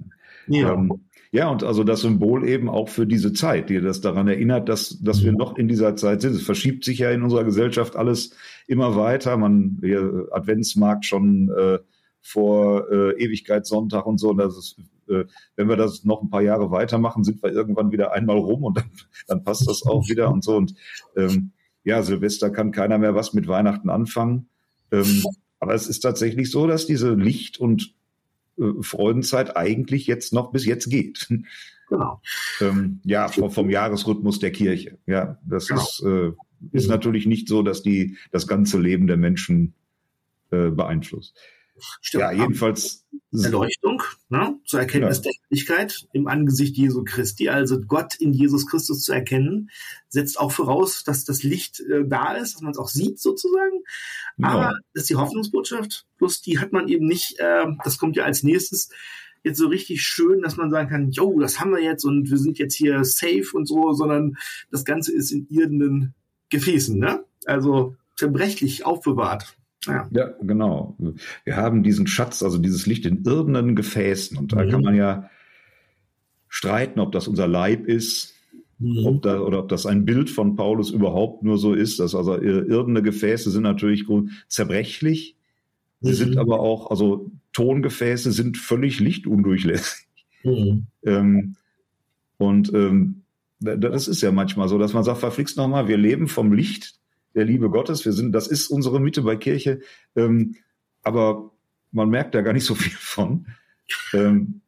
Ja. 0.47 0.73
Ähm, 0.73 0.91
ja, 1.33 1.47
und 1.47 1.63
also 1.63 1.85
das 1.85 2.01
Symbol 2.01 2.45
eben 2.47 2.67
auch 2.67 2.89
für 2.89 3.07
diese 3.07 3.31
Zeit, 3.31 3.69
die 3.69 3.79
das 3.79 4.01
daran 4.01 4.27
erinnert, 4.27 4.67
dass, 4.67 4.99
dass 5.01 5.23
wir 5.23 5.31
noch 5.31 5.57
in 5.57 5.69
dieser 5.69 5.95
Zeit 5.95 6.21
sind. 6.21 6.35
Es 6.35 6.41
verschiebt 6.41 6.83
sich 6.83 6.99
ja 6.99 7.11
in 7.11 7.21
unserer 7.21 7.45
Gesellschaft 7.45 7.95
alles 7.95 8.35
immer 8.67 8.97
weiter. 8.97 9.37
Man, 9.37 9.79
hier, 9.81 10.27
Adventsmarkt 10.31 11.05
schon 11.05 11.49
äh, 11.57 11.79
vor 12.21 12.91
äh, 12.91 13.23
Ewigkeitssonntag 13.23 14.05
und 14.05 14.17
so. 14.17 14.31
Und 14.31 14.37
das 14.39 14.57
ist, 14.57 14.79
äh, 15.07 15.23
wenn 15.55 15.69
wir 15.69 15.77
das 15.77 16.03
noch 16.03 16.21
ein 16.21 16.29
paar 16.29 16.41
Jahre 16.41 16.69
weitermachen, 16.69 17.23
sind 17.23 17.41
wir 17.41 17.53
irgendwann 17.53 17.91
wieder 17.93 18.11
einmal 18.11 18.37
rum 18.37 18.63
und 18.63 18.77
dann, 18.77 18.91
dann 19.27 19.43
passt 19.43 19.69
das 19.69 19.83
auch 19.83 20.09
wieder 20.09 20.31
und 20.31 20.43
so. 20.43 20.57
Und 20.57 20.73
ähm, 21.15 21.51
ja, 21.85 22.03
Silvester 22.03 22.49
kann 22.49 22.71
keiner 22.71 22.97
mehr 22.97 23.15
was 23.15 23.33
mit 23.33 23.47
Weihnachten 23.47 23.89
anfangen. 23.89 24.49
Ähm, 24.91 25.23
aber 25.59 25.73
es 25.73 25.87
ist 25.87 25.99
tatsächlich 25.99 26.51
so, 26.51 26.67
dass 26.67 26.85
diese 26.85 27.13
Licht- 27.13 27.59
und 27.59 27.93
äh, 28.57 28.81
Freudenzeit 28.81 29.55
eigentlich 29.55 30.07
jetzt 30.07 30.33
noch 30.33 30.51
bis 30.51 30.65
jetzt 30.65 30.89
geht. 30.89 31.27
Genau. 31.89 32.21
Ähm, 32.61 33.01
ja, 33.03 33.27
vom, 33.27 33.51
vom, 33.51 33.69
Jahresrhythmus 33.69 34.39
der 34.39 34.51
Kirche. 34.51 34.97
Ja, 35.07 35.37
das 35.45 35.67
genau. 35.67 35.81
ist, 35.81 36.01
äh, 36.05 36.31
ist 36.71 36.85
mhm. 36.85 36.91
natürlich 36.91 37.25
nicht 37.25 37.49
so, 37.49 37.63
dass 37.63 37.83
die 37.83 38.15
das 38.31 38.47
ganze 38.47 38.79
Leben 38.79 39.07
der 39.07 39.17
Menschen 39.17 39.73
äh, 40.51 40.69
beeinflusst. 40.69 41.37
Stimmt. 42.01 42.21
Ja, 42.21 42.31
jedenfalls. 42.31 43.05
Erleuchtung, 43.33 44.03
ne? 44.27 44.59
zur 44.65 44.81
Erkenntnis 44.81 45.17
ja. 45.17 45.23
der 45.23 45.31
Ewigkeit 45.49 46.05
im 46.11 46.27
Angesicht 46.27 46.75
Jesu 46.75 47.03
Christi, 47.05 47.47
also 47.47 47.79
Gott 47.79 48.15
in 48.15 48.33
Jesus 48.33 48.67
Christus 48.67 49.03
zu 49.03 49.13
erkennen, 49.13 49.69
setzt 50.09 50.37
auch 50.37 50.51
voraus, 50.51 51.05
dass 51.05 51.23
das 51.23 51.41
Licht 51.41 51.79
äh, 51.79 52.05
da 52.05 52.33
ist, 52.33 52.55
dass 52.55 52.61
man 52.61 52.71
es 52.71 52.77
auch 52.77 52.89
sieht 52.89 53.19
sozusagen. 53.19 53.83
Aber 54.41 54.61
ja. 54.61 54.71
das 54.93 55.03
ist 55.03 55.09
die 55.09 55.15
Hoffnungsbotschaft, 55.15 56.05
plus 56.17 56.41
die 56.41 56.59
hat 56.59 56.73
man 56.73 56.89
eben 56.89 57.07
nicht, 57.07 57.39
äh, 57.39 57.67
das 57.85 57.97
kommt 57.97 58.17
ja 58.17 58.25
als 58.25 58.43
nächstes, 58.43 58.89
jetzt 59.43 59.57
so 59.57 59.67
richtig 59.67 60.01
schön, 60.01 60.41
dass 60.41 60.57
man 60.57 60.69
sagen 60.69 60.89
kann, 60.89 61.11
jo, 61.11 61.39
das 61.39 61.59
haben 61.59 61.71
wir 61.71 61.81
jetzt 61.81 62.03
und 62.03 62.29
wir 62.29 62.37
sind 62.37 62.59
jetzt 62.59 62.75
hier 62.75 63.03
safe 63.03 63.49
und 63.53 63.65
so, 63.65 63.93
sondern 63.93 64.37
das 64.71 64.85
Ganze 64.85 65.13
ist 65.13 65.31
in 65.31 65.47
irdenen 65.49 66.13
Gefäßen, 66.49 66.99
ne? 66.99 67.23
Also 67.45 67.95
zerbrechlich 68.17 68.85
aufbewahrt. 68.85 69.55
Ja. 69.85 70.07
ja, 70.11 70.33
genau. 70.41 70.95
Wir 71.43 71.55
haben 71.55 71.83
diesen 71.83 72.05
Schatz, 72.05 72.43
also 72.43 72.57
dieses 72.57 72.85
Licht 72.85 73.05
in 73.05 73.23
irdenen 73.23 73.75
Gefäßen. 73.75 74.37
Und 74.37 74.53
da 74.53 74.63
mhm. 74.63 74.69
kann 74.69 74.81
man 74.81 74.95
ja 74.95 75.29
streiten, 76.47 76.99
ob 76.99 77.11
das 77.11 77.27
unser 77.27 77.47
Leib 77.47 77.87
ist, 77.87 78.35
mhm. 78.77 79.05
ob 79.05 79.21
da, 79.23 79.39
oder 79.39 79.59
ob 79.59 79.69
das 79.69 79.85
ein 79.85 80.05
Bild 80.05 80.29
von 80.29 80.55
Paulus 80.55 80.91
überhaupt 80.91 81.43
nur 81.43 81.57
so 81.57 81.73
ist. 81.73 81.99
Dass 81.99 82.13
also 82.13 82.37
irdene 82.37 83.01
Gefäße 83.01 83.49
sind 83.49 83.63
natürlich 83.63 84.05
zerbrechlich. 84.47 85.35
Sie 86.01 86.11
mhm. 86.11 86.15
sind 86.15 86.37
aber 86.37 86.59
auch, 86.59 86.91
also 86.91 87.31
Tongefäße 87.53 88.31
sind 88.31 88.57
völlig 88.57 88.99
lichtundurchlässig. 88.99 90.07
Mhm. 90.43 90.85
Ähm, 91.03 91.55
und 92.37 92.73
ähm, 92.73 93.21
das 93.59 94.07
ist 94.07 94.21
ja 94.21 94.31
manchmal 94.31 94.67
so, 94.67 94.79
dass 94.79 94.93
man 94.93 95.03
sagt, 95.03 95.19
verflixt 95.19 95.57
nochmal, 95.57 95.87
wir 95.87 95.97
leben 95.97 96.27
vom 96.27 96.51
Licht 96.51 97.00
der 97.35 97.45
Liebe 97.45 97.69
Gottes. 97.69 98.05
Wir 98.05 98.13
sind, 98.13 98.31
das 98.33 98.47
ist 98.47 98.67
unsere 98.67 98.99
Mitte 98.99 99.21
bei 99.21 99.35
Kirche. 99.35 99.81
Ähm, 100.15 100.55
aber 101.03 101.51
man 101.91 102.09
merkt 102.09 102.35
da 102.35 102.41
gar 102.41 102.53
nicht 102.53 102.65
so 102.65 102.75
viel 102.75 102.97
von. 102.97 103.47
Ähm, 104.13 104.61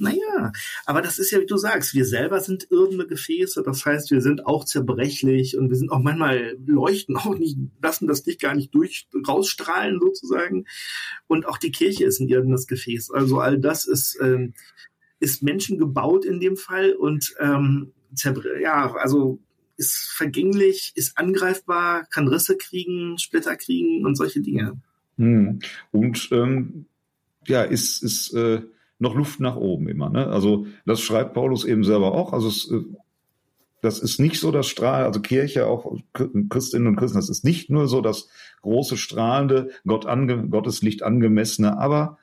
naja, 0.00 0.52
aber 0.86 1.02
das 1.02 1.18
ist 1.18 1.32
ja, 1.32 1.40
wie 1.40 1.46
du 1.46 1.56
sagst, 1.56 1.92
wir 1.92 2.04
selber 2.04 2.40
sind 2.40 2.68
irdene 2.70 3.04
Gefäße, 3.04 3.64
das 3.64 3.84
heißt, 3.84 4.12
wir 4.12 4.20
sind 4.20 4.46
auch 4.46 4.64
zerbrechlich 4.64 5.58
und 5.58 5.70
wir 5.70 5.76
sind 5.76 5.90
auch 5.90 5.98
manchmal 5.98 6.56
leuchten 6.64 7.16
auch 7.16 7.36
nicht, 7.36 7.58
lassen 7.82 8.06
das 8.06 8.24
Licht 8.24 8.40
gar 8.40 8.54
nicht 8.54 8.72
durch 8.72 9.08
rausstrahlen 9.26 9.98
sozusagen. 10.00 10.66
Und 11.26 11.46
auch 11.46 11.58
die 11.58 11.72
Kirche 11.72 12.04
ist 12.04 12.20
ein 12.20 12.28
irdenes 12.28 12.68
Gefäß. 12.68 13.10
Also 13.10 13.40
all 13.40 13.58
das 13.58 13.86
ist, 13.86 14.16
ähm, 14.22 14.54
ist 15.18 15.42
Menschen 15.42 15.78
gebaut 15.78 16.24
in 16.24 16.38
dem 16.38 16.56
Fall 16.56 16.92
und 16.92 17.34
ähm, 17.40 17.92
ja, 18.62 18.94
also 18.94 19.40
ist 19.78 20.10
vergänglich, 20.12 20.92
ist 20.94 21.16
angreifbar, 21.16 22.04
kann 22.10 22.28
Risse 22.28 22.56
kriegen, 22.56 23.16
Splitter 23.18 23.56
kriegen 23.56 24.04
und 24.04 24.16
solche 24.16 24.40
Dinge. 24.40 24.80
Hm. 25.16 25.60
Und 25.90 26.28
ähm, 26.32 26.86
ja, 27.46 27.62
ist, 27.62 28.02
ist 28.02 28.34
äh, 28.34 28.62
noch 28.98 29.14
Luft 29.14 29.40
nach 29.40 29.56
oben 29.56 29.88
immer. 29.88 30.10
Ne? 30.10 30.26
Also 30.26 30.66
das 30.84 31.00
schreibt 31.00 31.34
Paulus 31.34 31.64
eben 31.64 31.84
selber 31.84 32.12
auch. 32.12 32.32
Also 32.32 32.48
es, 32.48 32.70
äh, 32.70 32.82
das 33.80 34.00
ist 34.00 34.18
nicht 34.18 34.40
so 34.40 34.50
das 34.50 34.66
Strahl, 34.66 35.04
also 35.04 35.20
Kirche, 35.20 35.66
auch 35.66 35.96
Christinnen 36.48 36.88
und 36.88 36.96
Christen, 36.96 37.16
das 37.16 37.28
ist 37.28 37.44
nicht 37.44 37.70
nur 37.70 37.86
so 37.86 38.00
das 38.00 38.28
große 38.62 38.96
strahlende, 38.96 39.70
Gott 39.86 40.06
ange, 40.06 40.48
Gottes 40.48 40.82
Licht 40.82 41.04
angemessene, 41.04 41.78
aber 41.78 42.18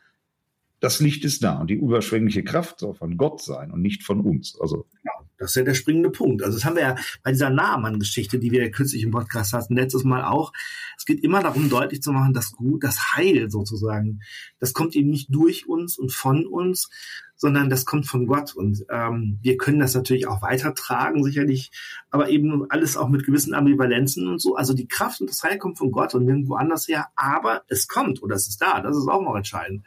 das 0.82 1.00
Licht 1.00 1.24
ist 1.24 1.44
da 1.44 1.60
und 1.62 1.70
die 1.70 1.76
überschwängliche 1.76 2.44
Kraft 2.44 2.80
soll 2.80 2.94
von 2.94 3.16
Gott 3.16 3.42
sein 3.42 3.72
und 3.72 3.82
nicht 3.82 4.04
von 4.04 4.20
uns. 4.20 4.60
Also 4.60 4.86
ja, 5.06 5.12
das 5.38 5.52
ist 5.52 5.56
ja 5.56 5.64
der 5.64 5.74
springende 5.74 6.10
Punkt. 6.10 6.44
Also 6.44 6.58
das 6.58 6.66
haben 6.66 6.76
wir 6.76 6.84
ja 6.84 6.96
bei 7.24 7.32
dieser 7.32 7.50
Nahmann-Geschichte, 7.50 8.40
die 8.40 8.52
wir 8.52 8.64
ja 8.64 8.70
kürzlich 8.70 9.04
im 9.04 9.12
Podcast 9.12 9.54
hatten, 9.54 9.76
letztes 9.76 10.04
Mal 10.04 10.24
auch. 10.24 10.54
Es 10.98 11.06
geht 11.06 11.24
immer 11.24 11.42
darum, 11.42 11.70
deutlich 11.70 12.02
zu 12.02 12.12
machen, 12.12 12.34
dass 12.34 12.54
gut, 12.54 12.84
das 12.84 13.16
Heil 13.16 13.50
sozusagen, 13.50 14.22
das 14.60 14.74
kommt 14.74 14.96
eben 14.96 15.10
nicht 15.10 15.34
durch 15.34 15.68
uns 15.68 15.98
und 15.98 16.12
von 16.12 16.46
uns, 16.46 16.90
sondern 17.36 17.70
das 17.70 17.86
kommt 17.86 18.08
von 18.08 18.28
Gott. 18.28 18.56
Und 18.56 18.86
ähm, 18.90 19.40
wir 19.42 19.58
können 19.58 19.80
das 19.80 19.94
natürlich 19.94 20.28
auch 20.28 20.42
weitertragen, 20.42 21.24
sicherlich, 21.24 21.72
aber 22.10 22.30
eben 22.30 22.70
alles 22.70 22.98
auch 22.98 23.10
mit 23.10 23.26
gewissen 23.26 23.54
Ambivalenzen 23.54 24.28
und 24.28 24.40
so. 24.40 24.56
Also 24.56 24.74
die 24.74 24.88
Kraft 24.88 25.22
und 25.22 25.30
das 25.30 25.44
Heil 25.44 25.58
kommt 25.58 25.78
von 25.78 25.92
Gott 25.92 26.16
und 26.16 26.26
nirgendwo 26.26 26.56
anders 26.56 26.88
her, 26.88 27.08
aber 27.16 27.64
es 27.68 27.88
kommt 27.88 28.24
oder 28.24 28.36
es 28.36 28.48
ist 28.48 28.62
da. 28.62 28.82
Das 28.82 28.96
ist 28.96 29.08
auch 29.08 29.22
noch 29.22 29.36
entscheidend. 29.36 29.86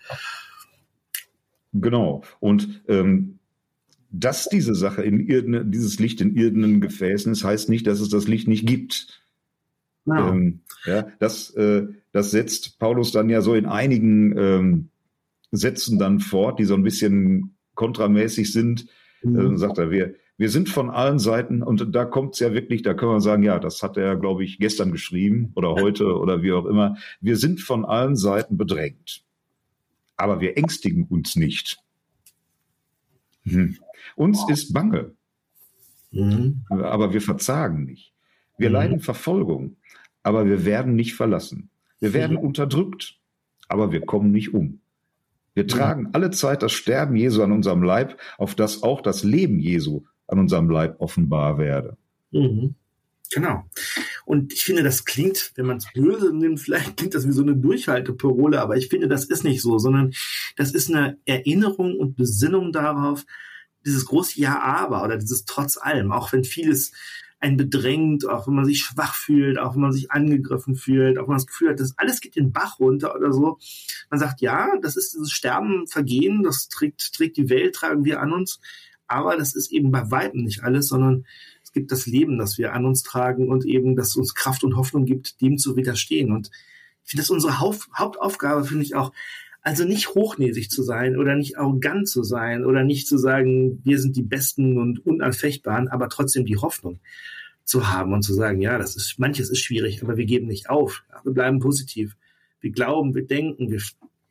Genau. 1.72 2.22
Und 2.40 2.82
ähm, 2.88 3.37
dass 4.10 4.48
diese 4.48 4.74
Sache 4.74 5.02
in 5.02 5.20
irdenen, 5.20 5.70
dieses 5.70 5.98
Licht 5.98 6.20
in 6.20 6.34
irdenen 6.34 6.80
Gefäßen 6.80 7.32
ist, 7.32 7.44
heißt 7.44 7.68
nicht, 7.68 7.86
dass 7.86 8.00
es 8.00 8.08
das 8.08 8.26
Licht 8.26 8.48
nicht 8.48 8.66
gibt. 8.66 9.20
Ja. 10.06 10.30
Ähm, 10.30 10.60
ja, 10.86 11.08
das, 11.18 11.50
äh, 11.50 11.86
das 12.12 12.30
setzt 12.30 12.78
Paulus 12.78 13.12
dann 13.12 13.28
ja 13.28 13.42
so 13.42 13.54
in 13.54 13.66
einigen 13.66 14.36
ähm, 14.36 14.88
Sätzen 15.50 15.98
dann 15.98 16.20
fort, 16.20 16.58
die 16.58 16.64
so 16.64 16.74
ein 16.74 16.82
bisschen 16.82 17.56
kontramäßig 17.74 18.52
sind. 18.52 18.86
Mhm. 19.22 19.54
Äh, 19.54 19.58
sagt 19.58 19.78
er, 19.78 19.90
wir, 19.90 20.14
wir 20.38 20.50
sind 20.50 20.68
von 20.68 20.88
allen 20.88 21.18
Seiten, 21.18 21.62
und 21.62 21.94
da 21.94 22.04
kommt 22.04 22.34
es 22.34 22.40
ja 22.40 22.54
wirklich, 22.54 22.82
da 22.82 22.94
können 22.94 23.12
wir 23.12 23.20
sagen, 23.20 23.42
ja, 23.42 23.58
das 23.58 23.82
hat 23.82 23.96
er, 23.96 24.16
glaube 24.16 24.44
ich, 24.44 24.58
gestern 24.58 24.92
geschrieben 24.92 25.52
oder 25.56 25.74
heute 25.74 26.16
oder 26.16 26.42
wie 26.42 26.52
auch 26.52 26.66
immer. 26.66 26.96
Wir 27.20 27.36
sind 27.36 27.60
von 27.60 27.84
allen 27.84 28.16
Seiten 28.16 28.56
bedrängt. 28.56 29.24
Aber 30.16 30.40
wir 30.40 30.56
ängstigen 30.56 31.04
uns 31.04 31.36
nicht. 31.36 31.78
Hm. 33.48 33.76
Uns 34.16 34.48
ist 34.48 34.72
bange, 34.72 35.12
mhm. 36.10 36.64
aber 36.68 37.12
wir 37.12 37.20
verzagen 37.20 37.84
nicht. 37.84 38.12
Wir 38.56 38.68
mhm. 38.68 38.74
leiden 38.74 39.00
Verfolgung, 39.00 39.76
aber 40.22 40.46
wir 40.46 40.64
werden 40.64 40.94
nicht 40.94 41.14
verlassen. 41.14 41.70
Wir 42.00 42.12
werden 42.12 42.36
mhm. 42.36 42.42
unterdrückt, 42.42 43.18
aber 43.68 43.92
wir 43.92 44.00
kommen 44.00 44.30
nicht 44.30 44.54
um. 44.54 44.80
Wir 45.54 45.66
tragen 45.66 46.10
alle 46.12 46.30
Zeit 46.30 46.62
das 46.62 46.70
Sterben 46.70 47.16
Jesu 47.16 47.42
an 47.42 47.50
unserem 47.50 47.82
Leib, 47.82 48.16
auf 48.36 48.54
das 48.54 48.84
auch 48.84 49.00
das 49.00 49.24
Leben 49.24 49.58
Jesu 49.58 50.04
an 50.28 50.38
unserem 50.38 50.70
Leib 50.70 51.00
offenbar 51.00 51.58
werde. 51.58 51.96
Mhm. 52.30 52.76
Genau. 53.32 53.64
Und 54.28 54.52
ich 54.52 54.62
finde, 54.62 54.82
das 54.82 55.06
klingt, 55.06 55.52
wenn 55.54 55.64
man 55.64 55.78
es 55.78 55.86
böse 55.94 56.34
nimmt, 56.34 56.60
vielleicht 56.60 56.98
klingt 56.98 57.14
das 57.14 57.26
wie 57.26 57.32
so 57.32 57.40
eine 57.40 57.56
Durchhalteparole, 57.56 58.60
aber 58.60 58.76
ich 58.76 58.88
finde, 58.88 59.08
das 59.08 59.24
ist 59.24 59.42
nicht 59.42 59.62
so, 59.62 59.78
sondern 59.78 60.12
das 60.54 60.72
ist 60.72 60.90
eine 60.90 61.16
Erinnerung 61.24 61.96
und 61.96 62.14
Besinnung 62.14 62.70
darauf, 62.70 63.24
dieses 63.86 64.04
große 64.04 64.38
Ja, 64.38 64.60
aber 64.60 65.02
oder 65.02 65.16
dieses 65.16 65.46
trotz 65.46 65.78
allem, 65.78 66.12
auch 66.12 66.30
wenn 66.30 66.44
vieles 66.44 66.92
einen 67.40 67.56
bedrängt, 67.56 68.28
auch 68.28 68.46
wenn 68.46 68.54
man 68.54 68.66
sich 68.66 68.80
schwach 68.80 69.14
fühlt, 69.14 69.58
auch 69.58 69.74
wenn 69.74 69.80
man 69.80 69.92
sich 69.92 70.10
angegriffen 70.10 70.74
fühlt, 70.74 71.16
auch 71.16 71.22
wenn 71.22 71.28
man 71.28 71.38
das 71.38 71.46
Gefühl 71.46 71.70
hat, 71.70 71.80
das 71.80 71.96
alles 71.96 72.20
geht 72.20 72.36
den 72.36 72.52
Bach 72.52 72.78
runter 72.80 73.14
oder 73.14 73.32
so. 73.32 73.58
Man 74.10 74.20
sagt, 74.20 74.42
ja, 74.42 74.68
das 74.82 74.96
ist 74.96 75.14
dieses 75.14 75.30
Sterben, 75.30 75.86
Vergehen, 75.86 76.42
das 76.42 76.68
trägt, 76.68 77.14
trägt 77.14 77.38
die 77.38 77.48
Welt, 77.48 77.76
tragen 77.76 78.04
wir 78.04 78.20
an 78.20 78.34
uns, 78.34 78.60
aber 79.06 79.38
das 79.38 79.54
ist 79.54 79.72
eben 79.72 79.90
bei 79.90 80.10
Weitem 80.10 80.44
nicht 80.44 80.64
alles, 80.64 80.88
sondern 80.88 81.24
gibt 81.78 81.92
das 81.92 82.06
Leben, 82.06 82.38
das 82.38 82.58
wir 82.58 82.72
an 82.72 82.84
uns 82.84 83.02
tragen 83.04 83.48
und 83.48 83.64
eben, 83.64 83.94
das 83.94 84.16
uns 84.16 84.34
Kraft 84.34 84.64
und 84.64 84.76
Hoffnung 84.76 85.04
gibt, 85.04 85.40
dem 85.40 85.58
zu 85.58 85.76
widerstehen. 85.76 86.32
Und 86.32 86.50
ich 87.04 87.10
finde 87.10 87.22
das 87.22 87.30
unsere 87.30 87.60
Hauptaufgabe, 87.60 88.64
finde 88.64 88.82
ich 88.82 88.96
auch, 88.96 89.12
also 89.62 89.84
nicht 89.84 90.08
hochnäsig 90.08 90.70
zu 90.70 90.82
sein 90.82 91.16
oder 91.16 91.36
nicht 91.36 91.56
arrogant 91.56 92.08
zu 92.08 92.24
sein 92.24 92.64
oder 92.64 92.82
nicht 92.82 93.06
zu 93.06 93.16
sagen, 93.16 93.80
wir 93.84 94.00
sind 94.00 94.16
die 94.16 94.22
Besten 94.22 94.78
und 94.78 95.04
Unanfechtbaren, 95.06 95.88
aber 95.88 96.08
trotzdem 96.08 96.46
die 96.46 96.56
Hoffnung 96.56 97.00
zu 97.64 97.88
haben 97.88 98.12
und 98.12 98.22
zu 98.22 98.34
sagen, 98.34 98.60
ja, 98.60 98.78
das 98.78 98.96
ist, 98.96 99.18
manches 99.18 99.50
ist 99.50 99.60
schwierig, 99.60 100.02
aber 100.02 100.16
wir 100.16 100.24
geben 100.24 100.46
nicht 100.46 100.70
auf. 100.70 101.04
Wir 101.22 101.32
bleiben 101.32 101.60
positiv. 101.60 102.16
Wir 102.60 102.70
glauben, 102.70 103.14
wir 103.14 103.26
denken, 103.26 103.70
wir 103.70 103.80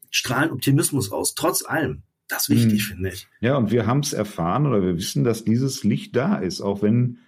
strahlen 0.09 0.51
Optimismus 0.51 1.11
aus, 1.11 1.35
trotz 1.35 1.63
allem. 1.63 2.01
Das 2.27 2.49
ist 2.49 2.55
wichtig, 2.55 2.81
hm. 2.81 2.95
finde 2.95 3.09
ich. 3.09 3.27
Ja, 3.39 3.55
und 3.57 3.71
wir 3.71 3.85
haben 3.85 3.99
es 4.01 4.13
erfahren 4.13 4.65
oder 4.65 4.81
wir 4.81 4.97
wissen, 4.97 5.23
dass 5.23 5.45
dieses 5.45 5.83
Licht 5.83 6.15
da 6.15 6.37
ist, 6.37 6.61
auch 6.61 6.81
wenn, 6.81 7.19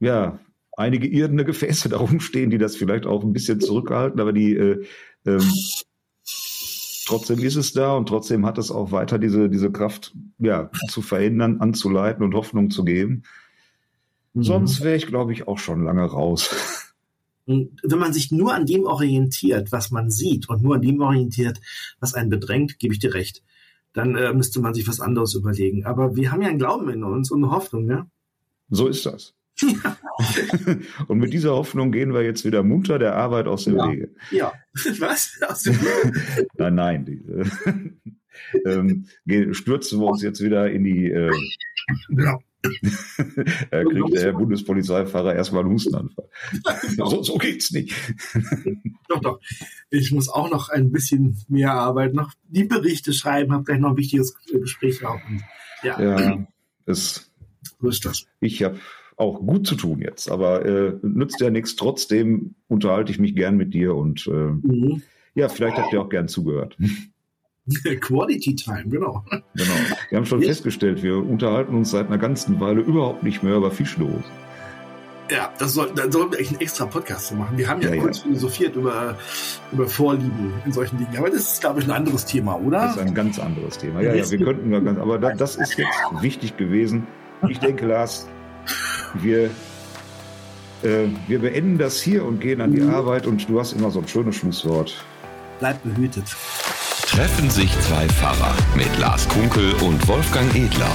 ja, 0.00 0.38
einige 0.76 1.06
irdene 1.06 1.44
Gefäße 1.44 1.88
da 1.90 1.98
rumstehen, 1.98 2.50
die 2.50 2.58
das 2.58 2.76
vielleicht 2.76 3.06
auch 3.06 3.22
ein 3.22 3.32
bisschen 3.32 3.60
zurückhalten, 3.60 4.20
aber 4.20 4.32
die 4.32 4.54
äh, 4.54 4.84
ähm, 5.26 5.42
trotzdem 7.06 7.38
ist 7.38 7.56
es 7.56 7.72
da 7.72 7.94
und 7.94 8.08
trotzdem 8.08 8.44
hat 8.44 8.58
es 8.58 8.70
auch 8.70 8.92
weiter 8.92 9.18
diese, 9.18 9.48
diese 9.48 9.70
Kraft, 9.70 10.14
ja, 10.38 10.70
zu 10.88 11.02
verhindern, 11.02 11.60
anzuleiten 11.60 12.24
und 12.24 12.34
Hoffnung 12.34 12.70
zu 12.70 12.84
geben. 12.84 13.22
Mhm. 14.34 14.42
Sonst 14.42 14.82
wäre 14.82 14.96
ich, 14.96 15.06
glaube 15.06 15.32
ich, 15.32 15.48
auch 15.48 15.58
schon 15.58 15.84
lange 15.84 16.04
raus. 16.04 16.84
Und 17.46 17.80
wenn 17.84 18.00
man 18.00 18.12
sich 18.12 18.32
nur 18.32 18.54
an 18.54 18.66
dem 18.66 18.84
orientiert, 18.84 19.70
was 19.70 19.92
man 19.92 20.10
sieht 20.10 20.48
und 20.48 20.62
nur 20.62 20.74
an 20.74 20.82
dem 20.82 21.00
orientiert, 21.00 21.60
was 22.00 22.14
einen 22.14 22.28
bedrängt, 22.28 22.80
gebe 22.80 22.92
ich 22.92 22.98
dir 22.98 23.14
recht, 23.14 23.42
dann 23.92 24.16
äh, 24.16 24.34
müsste 24.34 24.60
man 24.60 24.74
sich 24.74 24.86
was 24.88 25.00
anderes 25.00 25.34
überlegen. 25.34 25.86
Aber 25.86 26.16
wir 26.16 26.32
haben 26.32 26.42
ja 26.42 26.48
einen 26.48 26.58
Glauben 26.58 26.88
in 26.90 27.04
uns 27.04 27.30
und 27.30 27.44
eine 27.44 27.52
Hoffnung, 27.52 27.88
ja? 27.88 28.06
So 28.68 28.88
ist 28.88 29.06
das. 29.06 29.32
Und 31.08 31.18
mit 31.18 31.32
dieser 31.32 31.52
Hoffnung 31.52 31.92
gehen 31.92 32.12
wir 32.12 32.22
jetzt 32.22 32.44
wieder 32.44 32.62
munter 32.62 32.98
der 32.98 33.14
Arbeit 33.16 33.46
aus 33.46 33.64
dem 33.64 33.76
ja. 33.76 33.90
Wege. 33.90 34.10
Ja, 34.30 34.52
was? 34.98 35.38
Aus 35.46 35.62
dem 35.62 35.80
Wege? 35.80 36.46
nein, 36.58 36.74
nein. 36.74 37.04
Die, 37.04 37.22
äh, 38.66 38.70
ähm, 38.70 39.06
stürzen 39.54 40.00
wir 40.00 40.06
uns 40.06 40.22
jetzt 40.22 40.42
wieder 40.42 40.70
in 40.70 40.84
die. 40.84 41.06
Äh, 41.06 41.32
ja. 42.10 42.38
da 43.70 43.84
kriegt 43.84 44.12
der 44.12 44.22
Herr 44.22 44.32
Bundespolizeifahrer 44.32 45.34
erstmal 45.34 45.62
einen 45.62 45.72
Hustenanfall. 45.72 46.28
so, 46.96 47.22
so 47.22 47.38
geht's 47.38 47.70
nicht. 47.70 47.94
doch, 49.08 49.20
doch. 49.20 49.40
Ich 49.88 50.10
muss 50.10 50.28
auch 50.28 50.50
noch 50.50 50.68
ein 50.68 50.90
bisschen 50.90 51.38
mehr 51.48 51.72
arbeiten, 51.72 52.16
noch 52.16 52.32
die 52.48 52.64
Berichte 52.64 53.12
schreiben, 53.12 53.52
habe 53.52 53.64
gleich 53.64 53.78
noch 53.78 53.90
ein 53.90 53.96
wichtiges 53.96 54.34
Gespräch 54.50 55.04
auch. 55.04 55.20
ja, 55.84 56.00
ja 56.00 56.46
es, 56.86 57.30
so 57.80 57.88
ist 57.88 58.04
das. 58.04 58.26
Ich 58.40 58.62
habe 58.62 58.78
auch 59.16 59.40
gut 59.40 59.66
zu 59.66 59.76
tun 59.76 60.00
jetzt. 60.00 60.30
Aber 60.30 60.64
äh, 60.64 60.94
nützt 61.02 61.40
ja 61.40 61.50
nichts. 61.50 61.76
Trotzdem 61.76 62.54
unterhalte 62.68 63.12
ich 63.12 63.18
mich 63.18 63.34
gern 63.34 63.56
mit 63.56 63.74
dir 63.74 63.94
und 63.94 64.26
äh, 64.26 64.30
mhm. 64.30 65.02
ja, 65.34 65.48
vielleicht 65.48 65.76
habt 65.78 65.92
ihr 65.92 66.00
auch 66.00 66.08
gern 66.08 66.28
zugehört. 66.28 66.76
Quality 68.00 68.54
Time, 68.54 68.84
genau. 68.86 69.24
Genau. 69.30 69.74
Wir 70.08 70.18
haben 70.18 70.26
schon 70.26 70.38
Nicht? 70.38 70.48
festgestellt, 70.48 71.02
wir 71.02 71.16
unterhalten 71.16 71.74
uns 71.74 71.90
seit 71.90 72.06
einer 72.06 72.18
ganzen 72.18 72.60
Weile 72.60 72.80
überhaupt 72.80 73.24
nicht 73.24 73.42
mehr 73.42 73.56
über 73.56 73.72
Fischlos. 73.72 74.22
Ja, 75.28 75.52
das 75.58 75.74
soll, 75.74 75.90
da 75.92 76.10
sollten 76.10 76.32
wir 76.32 76.40
echt 76.40 76.52
einen 76.52 76.60
extra 76.60 76.86
Podcast 76.86 77.34
machen. 77.34 77.58
Wir 77.58 77.66
haben 77.66 77.82
ja, 77.82 77.92
ja 77.92 78.00
kurz 78.00 78.18
ja. 78.18 78.24
philosophiert 78.24 78.76
über, 78.76 79.16
über 79.72 79.88
Vorlieben 79.88 80.52
in 80.64 80.72
solchen 80.72 80.98
Dingen. 80.98 81.16
Aber 81.16 81.28
das 81.28 81.54
ist, 81.54 81.60
glaube 81.60 81.80
ich, 81.80 81.86
ein 81.86 81.90
anderes 81.90 82.26
Thema, 82.26 82.56
oder? 82.60 82.78
Das 82.82 82.96
ist 82.96 83.02
ein 83.02 83.14
ganz 83.14 83.40
anderes 83.40 83.76
Thema. 83.76 84.00
Ja, 84.02 84.14
ja, 84.14 84.30
wir 84.30 84.38
könnten 84.38 84.70
ganz, 84.70 85.00
aber 85.00 85.18
das 85.18 85.56
ist 85.56 85.76
jetzt 85.76 85.98
wichtig 86.20 86.56
gewesen. 86.56 87.08
Ich 87.48 87.58
denke, 87.58 87.86
Lars, 87.86 88.28
wir, 89.22 89.50
äh, 90.82 91.08
wir 91.26 91.38
beenden 91.40 91.78
das 91.78 92.00
hier 92.00 92.24
und 92.24 92.40
gehen 92.40 92.60
an 92.60 92.72
die 92.72 92.80
mhm. 92.80 92.94
Arbeit 92.94 93.26
und 93.26 93.48
du 93.48 93.58
hast 93.58 93.72
immer 93.72 93.90
so 93.90 94.00
ein 94.00 94.08
schönes 94.08 94.36
Schlusswort. 94.36 95.04
Bleibt 95.58 95.82
behütet. 95.84 96.24
Treffen 97.06 97.48
sich 97.48 97.70
zwei 97.80 98.06
Pfarrer 98.08 98.54
mit 98.76 98.98
Lars 98.98 99.26
Kunkel 99.28 99.72
und 99.74 100.06
Wolfgang 100.06 100.54
Edler. 100.54 100.92